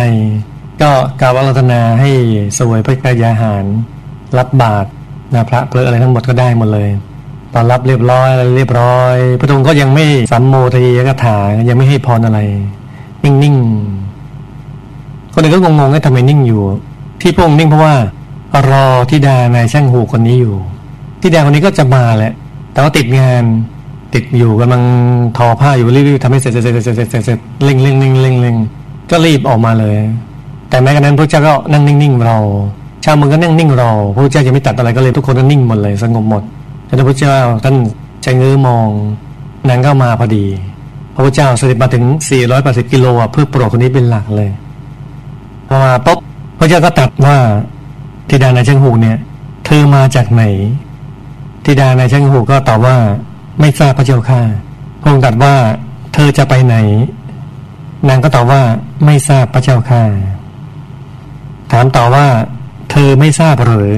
[0.82, 0.90] ก็
[1.22, 2.10] กล่าวอารัธนาให้
[2.58, 3.66] สวยพระกายาหาร
[4.38, 4.88] รับบาตร
[5.34, 6.90] นะพระเพลอะไรทั้งหมดก็ได้หมดเลย
[7.54, 11.38] ตอนรับเรียบร้อยอะไรเรียบร้อย พระองค์ก็ยังไม่สัมโมทยกถา
[11.70, 12.40] ยังไม่ให้พรอะไร
[13.24, 16.62] นิ่งๆคนอื่นก็งงๆว่าทำไมนิ่งอยู่
[17.22, 17.96] ที่พระองค์นิ่งเพราะว่า
[18.70, 20.56] รอทิดานายช่างหูคนนี้อยู่
[21.22, 22.34] ทิดาคนนี้ก็จะมาแหละ
[22.74, 23.44] แต่ว่าติดงาน
[24.14, 24.84] ติดอยู่กำลัง
[25.38, 28.56] ทอผ้าอยู่รีบๆทำให้เสร็จเสร็จเสร็จเสร็จเสร็จเร่งเร่งเร่งเร่งเร่ง
[29.12, 29.98] ก็รีบออกมาเลย
[30.70, 32.40] แต่แม้กระนั้นพระเจ้าก็นั่งนิ่งๆรอ
[33.04, 36.44] ชาวเมืองก็นั่งนิ่งรอพระเจ้าจะไม่ตัดอะไรก็เลยทุกคนก็นิ่งหมดเลยสงบหมด
[36.86, 37.76] แต่พระเจ้าท่าน
[38.24, 38.88] ใจเงื้อมอง
[39.70, 40.46] นางก็มาพอดี
[41.14, 42.04] พระพุทธเจ้าเสด็จมาถึง
[42.50, 44.50] 480 กิโลเพื่อโปรดคนนี้เป็นหลักเลย
[45.68, 46.20] พอมาปุ๊บ
[46.60, 47.38] พระเจ้าก็ตัดว่า
[48.30, 49.18] ทิดานายช่างหูเนี่ย
[49.66, 50.44] เธอมาจากไหน
[51.66, 52.98] ธิดานายช่างหูก็ตอบว่า
[53.60, 54.42] ไม่ทราบพระเจ้าค่ะ
[55.02, 55.56] พระองค์ตรัสว่า
[56.14, 56.76] เธอจะไปไหน
[58.08, 58.62] นางก็ตอบว่า
[59.06, 60.04] ไม่ทราบพระเจ้าค่ะ
[61.72, 62.28] ถามต่อว่า
[62.92, 63.92] เธอไม่ทราบหรือ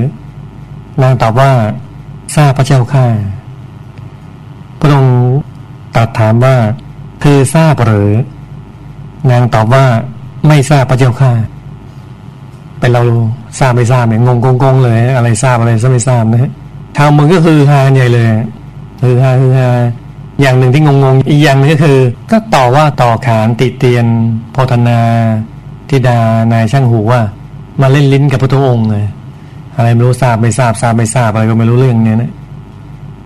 [1.01, 1.51] นางตอบว่า
[2.35, 3.07] ทราบพระเจ้าค่ะ
[4.79, 5.17] พระองค์
[5.95, 6.55] ตรัสถามว่า
[7.21, 8.09] เธอทราบหรือ
[9.31, 9.85] นางตอบว่า
[10.47, 11.33] ไม่ทราบพระเจ้าค่ะ
[12.79, 13.01] ไปเรา
[13.59, 16.51] ทราบไม่ทราบเนี่ยงงงงเลย อะไรทราบอะไรซะไม่ทราบนะฮะ
[16.97, 18.27] ทางมึงก็คือฮาใหญ่เลย
[19.01, 19.69] คือฮาคือฮา
[20.41, 21.99] อย่างหนึ่งที่งงๆอีกอย่างนึงก็คือ
[22.31, 24.05] ก็ต่อว่าต่อขานติเตียน
[24.51, 24.99] โพธนา
[25.89, 26.17] ที่ดา
[26.53, 27.21] นายช่างหูว่า
[27.81, 29.05] มาเล่นลิ้นกับพระทุองค์เลย
[29.75, 32.31] อะไรไม่รู้ทราบไม่ทราบทราบไม่ทราบอะไรก็ไม่รู้เรื่องเนี้ยนะ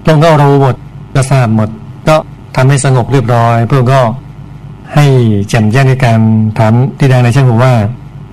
[0.03, 0.75] พระองค์ก็รู้หมด
[1.15, 1.69] ก็ทราบหมด
[2.07, 2.15] ก็
[2.55, 4.01] ทำให้สงบเรียบร้อยพระองค์ก็
[4.95, 5.05] ให้
[5.49, 6.19] แจ่มแจ้งในการ
[6.59, 7.73] ถามที่ดานายช่างหูว่า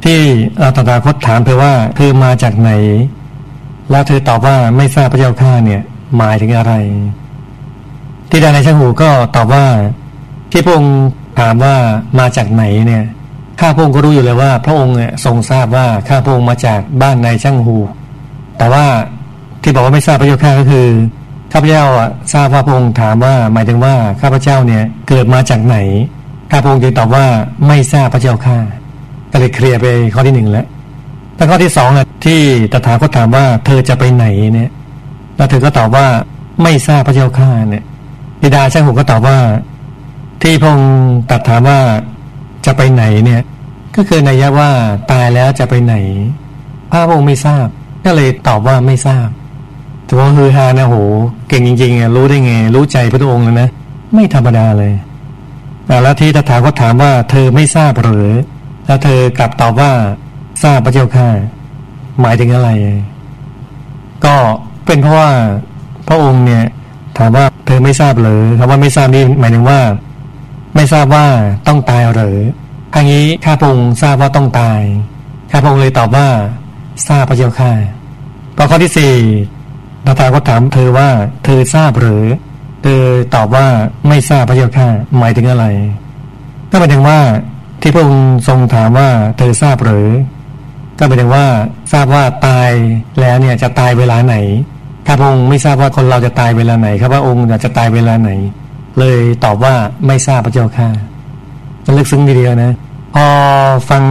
[0.05, 0.21] ที่
[0.59, 2.71] เราตถาคตถามเธอว่าเธอมาจากไหน
[3.91, 5.83] แล้วเธอตอบว่าไม่ทราบพระเจ้าข้าเนี่ย
[6.17, 6.73] หมายถึงอะไร
[8.31, 9.67] ที่ดานายช่างหูก็ตอบว่า
[10.51, 10.97] ที่พระองค์
[11.41, 11.77] ถามว่า
[12.19, 13.05] มาจากไหนเนี่ย
[13.61, 17.77] ข้าพระองค์ก็รู้อยู่เลยว่า พระองค์เนี่ยทรงทราบว่าข้าพระองค์มาจากบ้านนายช่างหู
[18.59, 18.85] แต่ว่า
[19.63, 20.87] ที่บอกว่าไม่ทราบพระเจ้าข้าก็คือ
[21.53, 21.85] ข้าพเจ้า
[22.35, 25.77] ทราบว่าพระองค์ถามว่า หมายถึงว่าข้าพเจ้าเนี่ยเกิดมาจากไหน
[26.51, 27.27] ข้าพระองค์จึงตอบว่า
[27.67, 28.59] ไม่ทราบพระเจ้าข้า
[29.33, 30.67] ก็เลยเคลียร์ไปข้อที่หนึ่งแล้ว
[31.37, 32.41] แต่ข้อที่สองอะที่
[32.73, 34.71] ตถาคตถามว่าเธอจะไปไหนเนี่ย
[35.37, 36.07] แล้วเธอก็ตอบว่า
[36.63, 37.85] ไม่ทราบพระเจ้าข้าเนี่ย
[38.43, 39.39] ดิดาช่างหูก็ตอบว่า
[40.43, 40.79] ที่พง
[41.31, 41.79] ตัดถามว่า
[42.67, 43.43] จะไปไหนเนี่ย
[43.97, 44.71] ก็คือนัยยะว่า
[45.11, 45.95] ตายแล้วจะไปไหน
[46.91, 47.67] พระองค์ไม่ทราบ
[48.05, 49.29] ก็เลยตอบว่าไม่ทราบ
[50.05, 50.95] แต่ว่าคือฮานะโห
[51.49, 53.71] เก่งจริงๆรู้ได้ไง รู้ใจพระองค์เลยนะ
[54.15, 54.93] ไม่ธรรมดาเลย
[56.03, 58.29] แล้วที่ตถาคตถามว่าเธอไม่ทราบหรือ
[58.89, 59.93] แล้วเธอกลับตอบว่า
[60.63, 61.29] ทราบพระเจ้าข้า
[62.21, 62.71] หมายถึงอะไร
[64.25, 64.37] ก็
[64.87, 65.31] เป็นเพราะว่า
[66.09, 66.65] พระองค์เนี่ย
[67.19, 69.81] ถามว่าเธอไม่ทราบหรือคำว่าไม่ทราบนี่หมายถึงว่า
[70.75, 71.27] ไม่ทราบว่า
[71.67, 72.39] ต้องตายหรือ
[72.95, 74.81] ทางนี้ข้าพงทราบว่าต้องตาย
[75.51, 76.29] ข้าพงเลยตอบว่า
[77.09, 77.73] ทราบพระเจ้าข้า
[78.57, 79.15] พอข้อที่สี่
[80.07, 81.09] นาตาก็ถามเธอว่า
[81.45, 82.23] เธอทราบหรือ
[82.83, 83.03] เธอ
[83.35, 83.67] ตอบว่า
[84.09, 85.65] ไม่ทราบพระเจ้าข้าหมายถึงอะไร
[86.71, 87.19] ก็หมายถึงว่า
[87.89, 90.09] ที่พระองค์ทรงถามว่าเธอทราบหรือ
[90.99, 91.47] ก็หมายถึงว่า
[91.93, 92.71] ทราบว่าตาย
[93.21, 94.37] แล้วเนี่ยจะตายเวลาไหน
[95.07, 98.31] ข้าพระองค์ไม่ทราบว่าคนเราจะตายเวลาไหนครับว่าองค์จะตายเวลาไหน
[98.99, 99.75] เลยตอบว่า
[100.07, 100.89] ไม่ทราบพระเจ้าค่ะ
[101.85, 102.73] มันลึกซึ้งทีเดียวนะ
[103.15, 103.27] พอ
[103.91, 104.03] ฟัง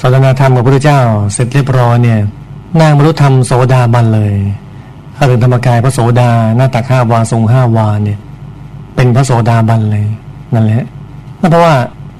[0.00, 1.00] สนทนาธรรมกับพระเจ้า
[1.32, 2.20] เสร็จเรียบร้อยเนี่ย
[2.80, 4.34] นางบรรลุธรรมโสดาบันเลย
[5.16, 8.18] ข้าถึงธรรมกายพระโสดาหน้าตักห้าวาทรงห้าวาเนี่ย
[8.94, 10.06] เป็นพระโสดาบันเลย
[10.54, 10.84] นั่นแหละ
[11.42, 11.74] นั่นเพราะว่า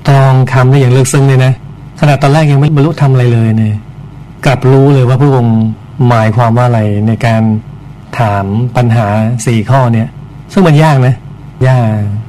[0.08, 1.52] ตรองคำได้อย่างลึกซึ้งเลยนะ
[2.00, 3.76] ขณะตอนแรกยังไม่บรรลุธรรมอะไรเลยเนี่ย
[4.46, 5.58] กลับรู้เลยว่าพระองค์
[6.08, 7.42] หมายความว่าอะไรในการ
[8.18, 8.44] ถาม
[8.76, 9.06] ปัญหา
[9.46, 10.08] สี่ข้อเนี่ย
[10.52, 11.14] ซึ่งมันยากนะ
[11.66, 11.78] ย่า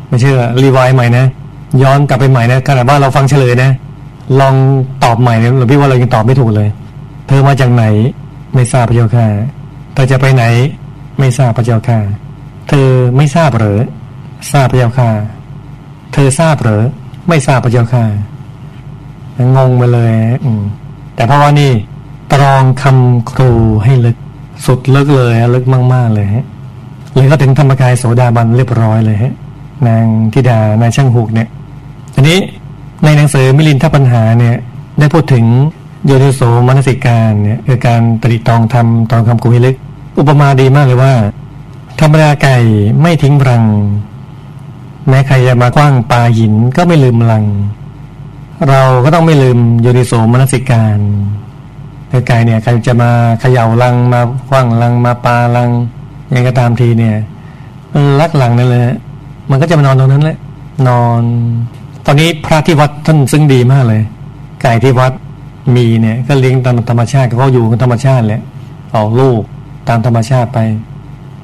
[0.07, 1.25] ไม่เชื่อรีไวซ์ใหม่นะ
[1.83, 3.71] ย้อนกลับไปใหม่นะขณะว่าเราฟังเฉลยนะ
[4.39, 4.55] ลอง
[5.03, 6.69] ตอบใหม่เนี่ยหรือพี่ว่าเรายังตอบไม่ถูกเลย
[7.27, 7.85] เธอมาจากไหน
[8.55, 9.27] ไม่ทราบพระเจ้าค่ะ
[9.93, 10.43] เธอจะไปไหน
[11.19, 11.99] ไม่ทราบพระเจ้าค่ะ
[12.69, 12.87] เธอ
[13.17, 13.79] ไม่ทราบหรือ
[14.51, 15.09] ทราบพระเจ้าค่ะ
[16.13, 16.81] เธอทราบหรือ
[17.29, 18.03] ไม่ทราบพระเจ้าค่ะ
[19.57, 20.13] งงไปเลย
[20.45, 20.61] อืม
[21.15, 21.71] แต่เพราะว่านี่
[22.31, 23.51] ตรองคำครู
[23.83, 24.17] ให้ลึก
[24.65, 26.45] สุดลึกเลยลึกมาก ๆ เลยฮะ
[27.15, 29.33] เลยก็ถึงธรรมกายโสดาบันเรียบร้อยเลยฮะ
[29.87, 31.47] นางธิดานายช่างหูกเนี่ย
[32.13, 32.37] ทีนี้
[33.03, 34.55] ในหนังสือมิลินทปัญหาเนี่ย
[34.99, 35.45] ได้พูดถึง
[36.05, 39.75] โยนิโสมนสิการเนี่ยคือการตริตองทำตองคำกุฮิลึก
[40.19, 41.13] อุปมาดีมากเลยว่า
[41.99, 42.57] ธรรมดาไก่
[43.01, 43.63] ไม่ทิ้งรัง
[45.07, 47.45] แม้ใครจะมากว้างปลาหินก็ไม่ลืมรัง
[48.69, 50.97] เราก็ต้องไม่ลืมโยนิโสมนสิการ
[52.12, 55.69] คือไก่เนี่ยใครจะมาเขย่ารังมาคว้างรังมาปลารัง
[56.33, 57.15] ยังก็ตามทีเนี่ย
[58.19, 58.83] ลักหลังนั่นเลย
[59.49, 60.38] มันก็จะมานอนตรงนั้นแหละ
[60.88, 61.21] นอน
[62.05, 64.01] ตอนนี้พระที่วัดท่านซึ่งดีมากเลย
[64.62, 65.12] ไก่ที่วัด
[65.75, 68.41] มีเนี่ย ก็เลี้ยงตามธรรมชาติก็อยู่กับธรรมชาติแหละ
[68.95, 69.41] ออกลูก
[69.89, 70.59] ตามธรรมชาติไป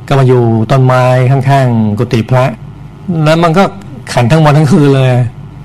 [0.07, 2.45] ก็มาอยู่ต้นไม้ข้างๆ กุฏิพระ
[3.25, 3.63] แล้วมันก็
[4.13, 5.09] ขันทั้งวันทั้งคืนเลย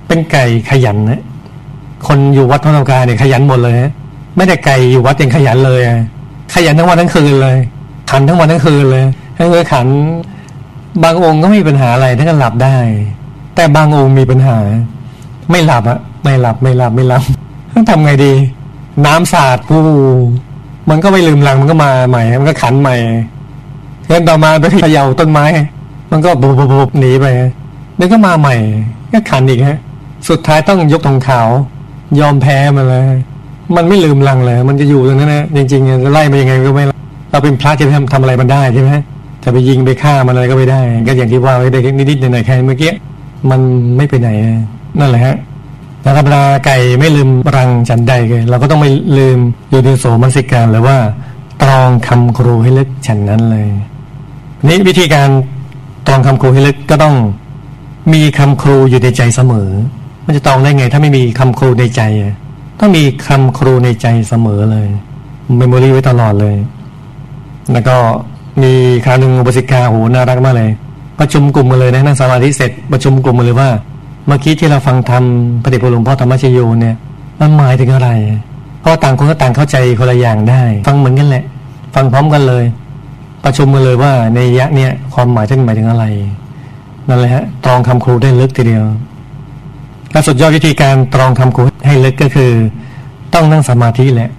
[0.09, 1.21] เป็นไก่ขยันนะ
[2.07, 3.77] คนอยู่วัดพระธรรมกายเนี่ยขยันหมดเลย
[4.37, 5.83] ไม่ได้ไก่อยู่วัดยังขยันเลย
[6.55, 7.57] ขยันทั้งวันทั้งคืนเลย
[8.11, 9.05] ขันทั้งวันทั้งคืนเลย
[9.37, 9.87] ถ้าเกิดขัน
[11.05, 12.77] บางองค์ก็ไม่มีปัญหาอะไรท่านก็หลับได้
[13.55, 14.57] แต่บางองค์มีปัญหา
[15.51, 17.23] ไม่หลับอะไม่หลับไม่หลับไม่หลับ
[17.73, 18.33] ต้องทำไงดี
[19.07, 19.83] น้ำสาดผู้
[20.91, 22.97] มันก็ไม่ลืมหลังมันก็มาใหม่ มันก็ขันใหม่
[24.09, 25.45] เล่นต่อมาไปเขย่าต้นไม้
[26.11, 27.27] มันก็บุบบุบหนีไป
[27.99, 28.55] แล้วก็มาใหม่
[29.13, 29.79] ก็ขันอีกฮะ
[30.29, 31.49] สุดท้ายต้องยกธงขาว
[32.21, 33.17] ยอมแพ้มาเลย
[33.77, 36.85] มันไม่ลืมลังเลย มันจะอยู่ตรงนั้นนะจริงๆจะไล่มายังไงก็ไม่
[37.31, 38.93] เราเป็นพระจะทำทำอะไรมันได้ใช่ไหม
[39.45, 42.93] จะไปยิงไปฆ่ามันอะไรก็ไม่ได้ ก็อย่างที่ว่าไว้ได้นิดๆหน่อยๆแค่เมื่อกี้
[43.51, 43.61] มัน
[43.97, 44.29] ไม่ไปไหน
[45.01, 45.37] นั่นแหละฮะ
[46.03, 49.39] แต่ธรรมดาไก่ไม่ลืมรังฉันใดเลยเราก็ต้องไม่ลืม
[49.73, 50.97] ยูนิโสมันสิการหรือว่า
[51.63, 53.67] ตรองคำครูให้ลึกฉันนั้นเลย
[54.67, 55.29] นี่วิธีการ
[56.07, 57.15] ตองคำครูให้ลึกก็ต้อง
[58.13, 59.69] มีคำครูอยู่ในใจเสมอ
[60.27, 62.03] มันจะตองได้ไง ถ้าไม่มีคำครูในใจ
[62.81, 64.89] ต้องมีคำครูในใจเสมอเลย
[65.57, 66.57] memory ไว้ตลอดเลย
[67.73, 67.97] แล้วก็
[68.63, 68.73] มี
[69.05, 70.71] คราหนึ่งอุบาสิกาโหน่ารักมากเลย
[71.19, 73.71] ประชุมกลุ่มมาเลยนะนั่งสมาธิเสร็จประชุมกลุ่มมาเลยว่า
[74.27, 75.25] เมื่อกี้ที่เราฟังธรรม
[75.63, 76.97] พระเดชพระหลวงพ่อธัมมชโยเนี่ย
[77.41, 78.11] มันหมายถึงอะไร
[78.81, 81.45] เพราะต่างคนก็ต่างเข้าใจคนละอย่างได้ ฟังเหมือนกันแหละ
[81.95, 82.65] ฟังพร้อมกันเลย
[83.45, 86.05] ประชุมกันเลยว่านัยยะเนี่ยความหมายท่านหมายถึงอะไร
[87.09, 88.85] นั่นแหละฮะตรองคำครูได้ลึกทีเดียว
[90.13, 92.51] และสุดยอดวิธีการตรองคำครูให้ลึกก็คือ
[93.35, 94.31] ต้องนั่งสมาธิแหละ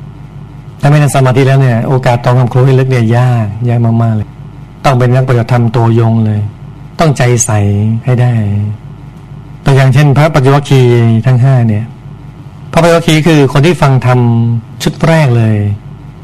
[0.81, 4.29] ถ้าไม่นั่งสมาธิแล้วเนี่ย โอกาสตรองคำครูให้ลึกเนี่ยยากยากมากๆเลย
[4.85, 6.41] ต้องเป็นนักปฏิบัติธรรมตัวยงเลย
[6.99, 7.51] ต้องใจใส
[8.05, 8.33] ให้ได้
[9.65, 10.81] ตัวอย่างเช่น พระปฏิวัติคี
[11.25, 11.85] ทั้งห้าเนี่ย
[12.71, 14.19] พระปฏิวัติคีคือคนที่ฟังธรรม
[14.83, 15.55] ชุดแรกเลย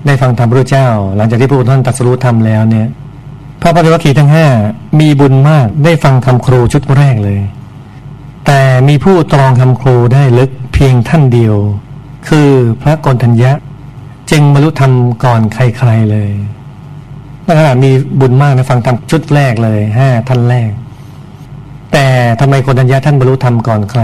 [0.07, 2.87] ได้ฟังธรรมพระเจ้า หลังจากที่พระองค์ท่านตรัสรู้ธรรมแล้วเนี่ย
[3.61, 4.47] พระปฏิวัติทั้งห้า
[4.99, 7.39] มีบุญมากได้ฟังคำครูชุดแรกเลย
[8.45, 11.55] แต่มีผู้ตรองคำครูได้ลึกเพียงท่านเดียว
[12.27, 12.49] คือ
[12.81, 13.51] พระกนทัญญะ
[14.31, 14.91] จึงบรรลุธรรม
[15.23, 16.31] ก่อนใครๆเลย
[17.45, 20.69] นั่นขนาดมีบุญมากนะฟังธรรมชุดแรกเลยห้าท่านแรก
[21.93, 22.07] แต่
[22.39, 24.01] ทำไมกนทัญญะท่านบรรลุธรรมก่อนใคร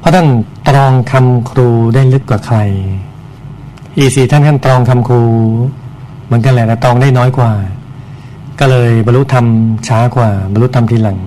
[0.00, 0.26] เพราะท่าน
[0.68, 2.58] ตรองคำครูได้ลึกกว่าใคร
[3.98, 5.22] อีสี่ท่านท่านตรองคำครู
[6.26, 7.50] เหมือนกันแหละแต่ตรองได้น้อยกว่า
[8.58, 9.46] ก็เลยบรรลุธรรม
[9.88, 11.18] ช้ากว่า บรรลุธรรมทีหลัง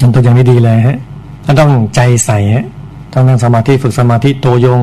[0.00, 0.98] นั่นตัวอย่างนี้ดีเลยฮะ
[1.44, 2.66] ท่านต้องใจใสฮะ
[3.12, 4.80] ต้องนั่งสมาธิฝึกสมาธิตัวยง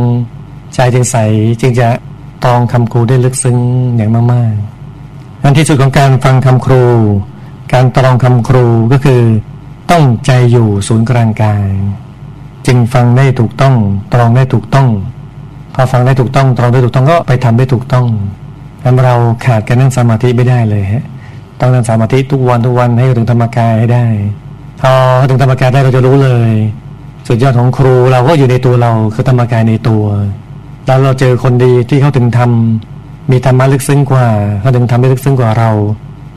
[0.76, 1.16] ใจจึงใส
[1.62, 1.88] จึงจะ
[2.44, 3.58] ตรองคำครูได้ลึกซึ้ง
[3.96, 6.84] อย่างมากๆอันที่สุดของการฟังคำครู
[7.74, 9.22] การตรองคำครูก็คือ
[9.92, 11.66] ต้องใจอยู่ศูนย์กลางกาย
[12.68, 13.76] จึงฟังได้ถูกต้อง
[14.14, 14.88] ตรองได้ถูกต้อง
[15.82, 18.06] พอฟังได้ถูกต้องตรองได้ถูกต้องก็ไปทำได้ถูกต้อง
[18.84, 19.16] งั้นเรา
[19.46, 21.04] ขาดการนั่งสมาธิไม่ได้เลยฮะ
[21.60, 24.06] ต้องนั่งสมาธิทุกวันทุกวันให้ถึงธรรมกายให้ได้
[24.82, 24.92] พอ
[25.30, 26.52] ถึงธรรมกายได้เราจะรู้เลย
[27.28, 30.04] สุดยอดของครูเราก็อยู่ในตัวเราคือธรรมกายในตัว
[30.86, 34.26] แล้วเราเจอคนดีที่เขาถึงทำมีธรรมะลึกซึ้งกว่า
[34.62, 35.70] เขาถึงทำได้ลึกซึ้งกว่าเรา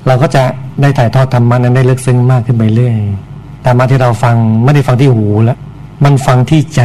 [0.06, 0.42] เราก็จะ
[0.82, 2.96] ได้ถ่ายทอดธรรมะนั้นได้ลึกซึ้งมากขึ้นไปเรื่อย
[3.64, 5.58] ธรรมะที่เราฟังไม่ได้ฟังที่หูแล้ว
[6.04, 6.82] มันฟังที่ใจ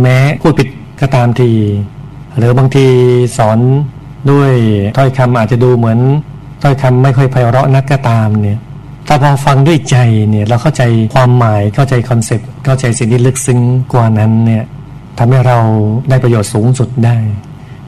[0.00, 0.68] แม้พูดผิด
[1.00, 1.50] ก็ตามที
[2.36, 2.86] หรือบางที
[3.38, 3.58] สอน
[4.30, 4.52] ด้วย
[4.96, 5.98] ถ้อยคำอาจจะดูเหมือน
[6.62, 8.58] ถ้อยคำไม่ค่อยไพเราะนักก็ตามเนี่ย
[9.06, 9.96] แต่พอฟังด้วยใจ
[10.30, 10.82] เนี่ยเราเข้าใจ
[11.14, 13.60] ความหมายเข้าใจคอนเซปต์เข้าใจสิ่งที่ลึกซึ้ง
[13.92, 14.64] กว่านั้นเนี่ย
[15.18, 15.58] ทำให้เรา
[16.08, 17.16] ได้ประโยชน์สูงสุดได้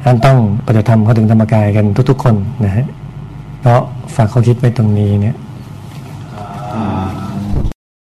[0.05, 2.87] ท่านต้องปฏิธรรมเข้าถึงธรรมกายกันทุกๆคนนะฮะ
[3.61, 3.81] เพราะ
[4.15, 5.37] ฝากข้อคิดไว้ตรงนี้เนี่ย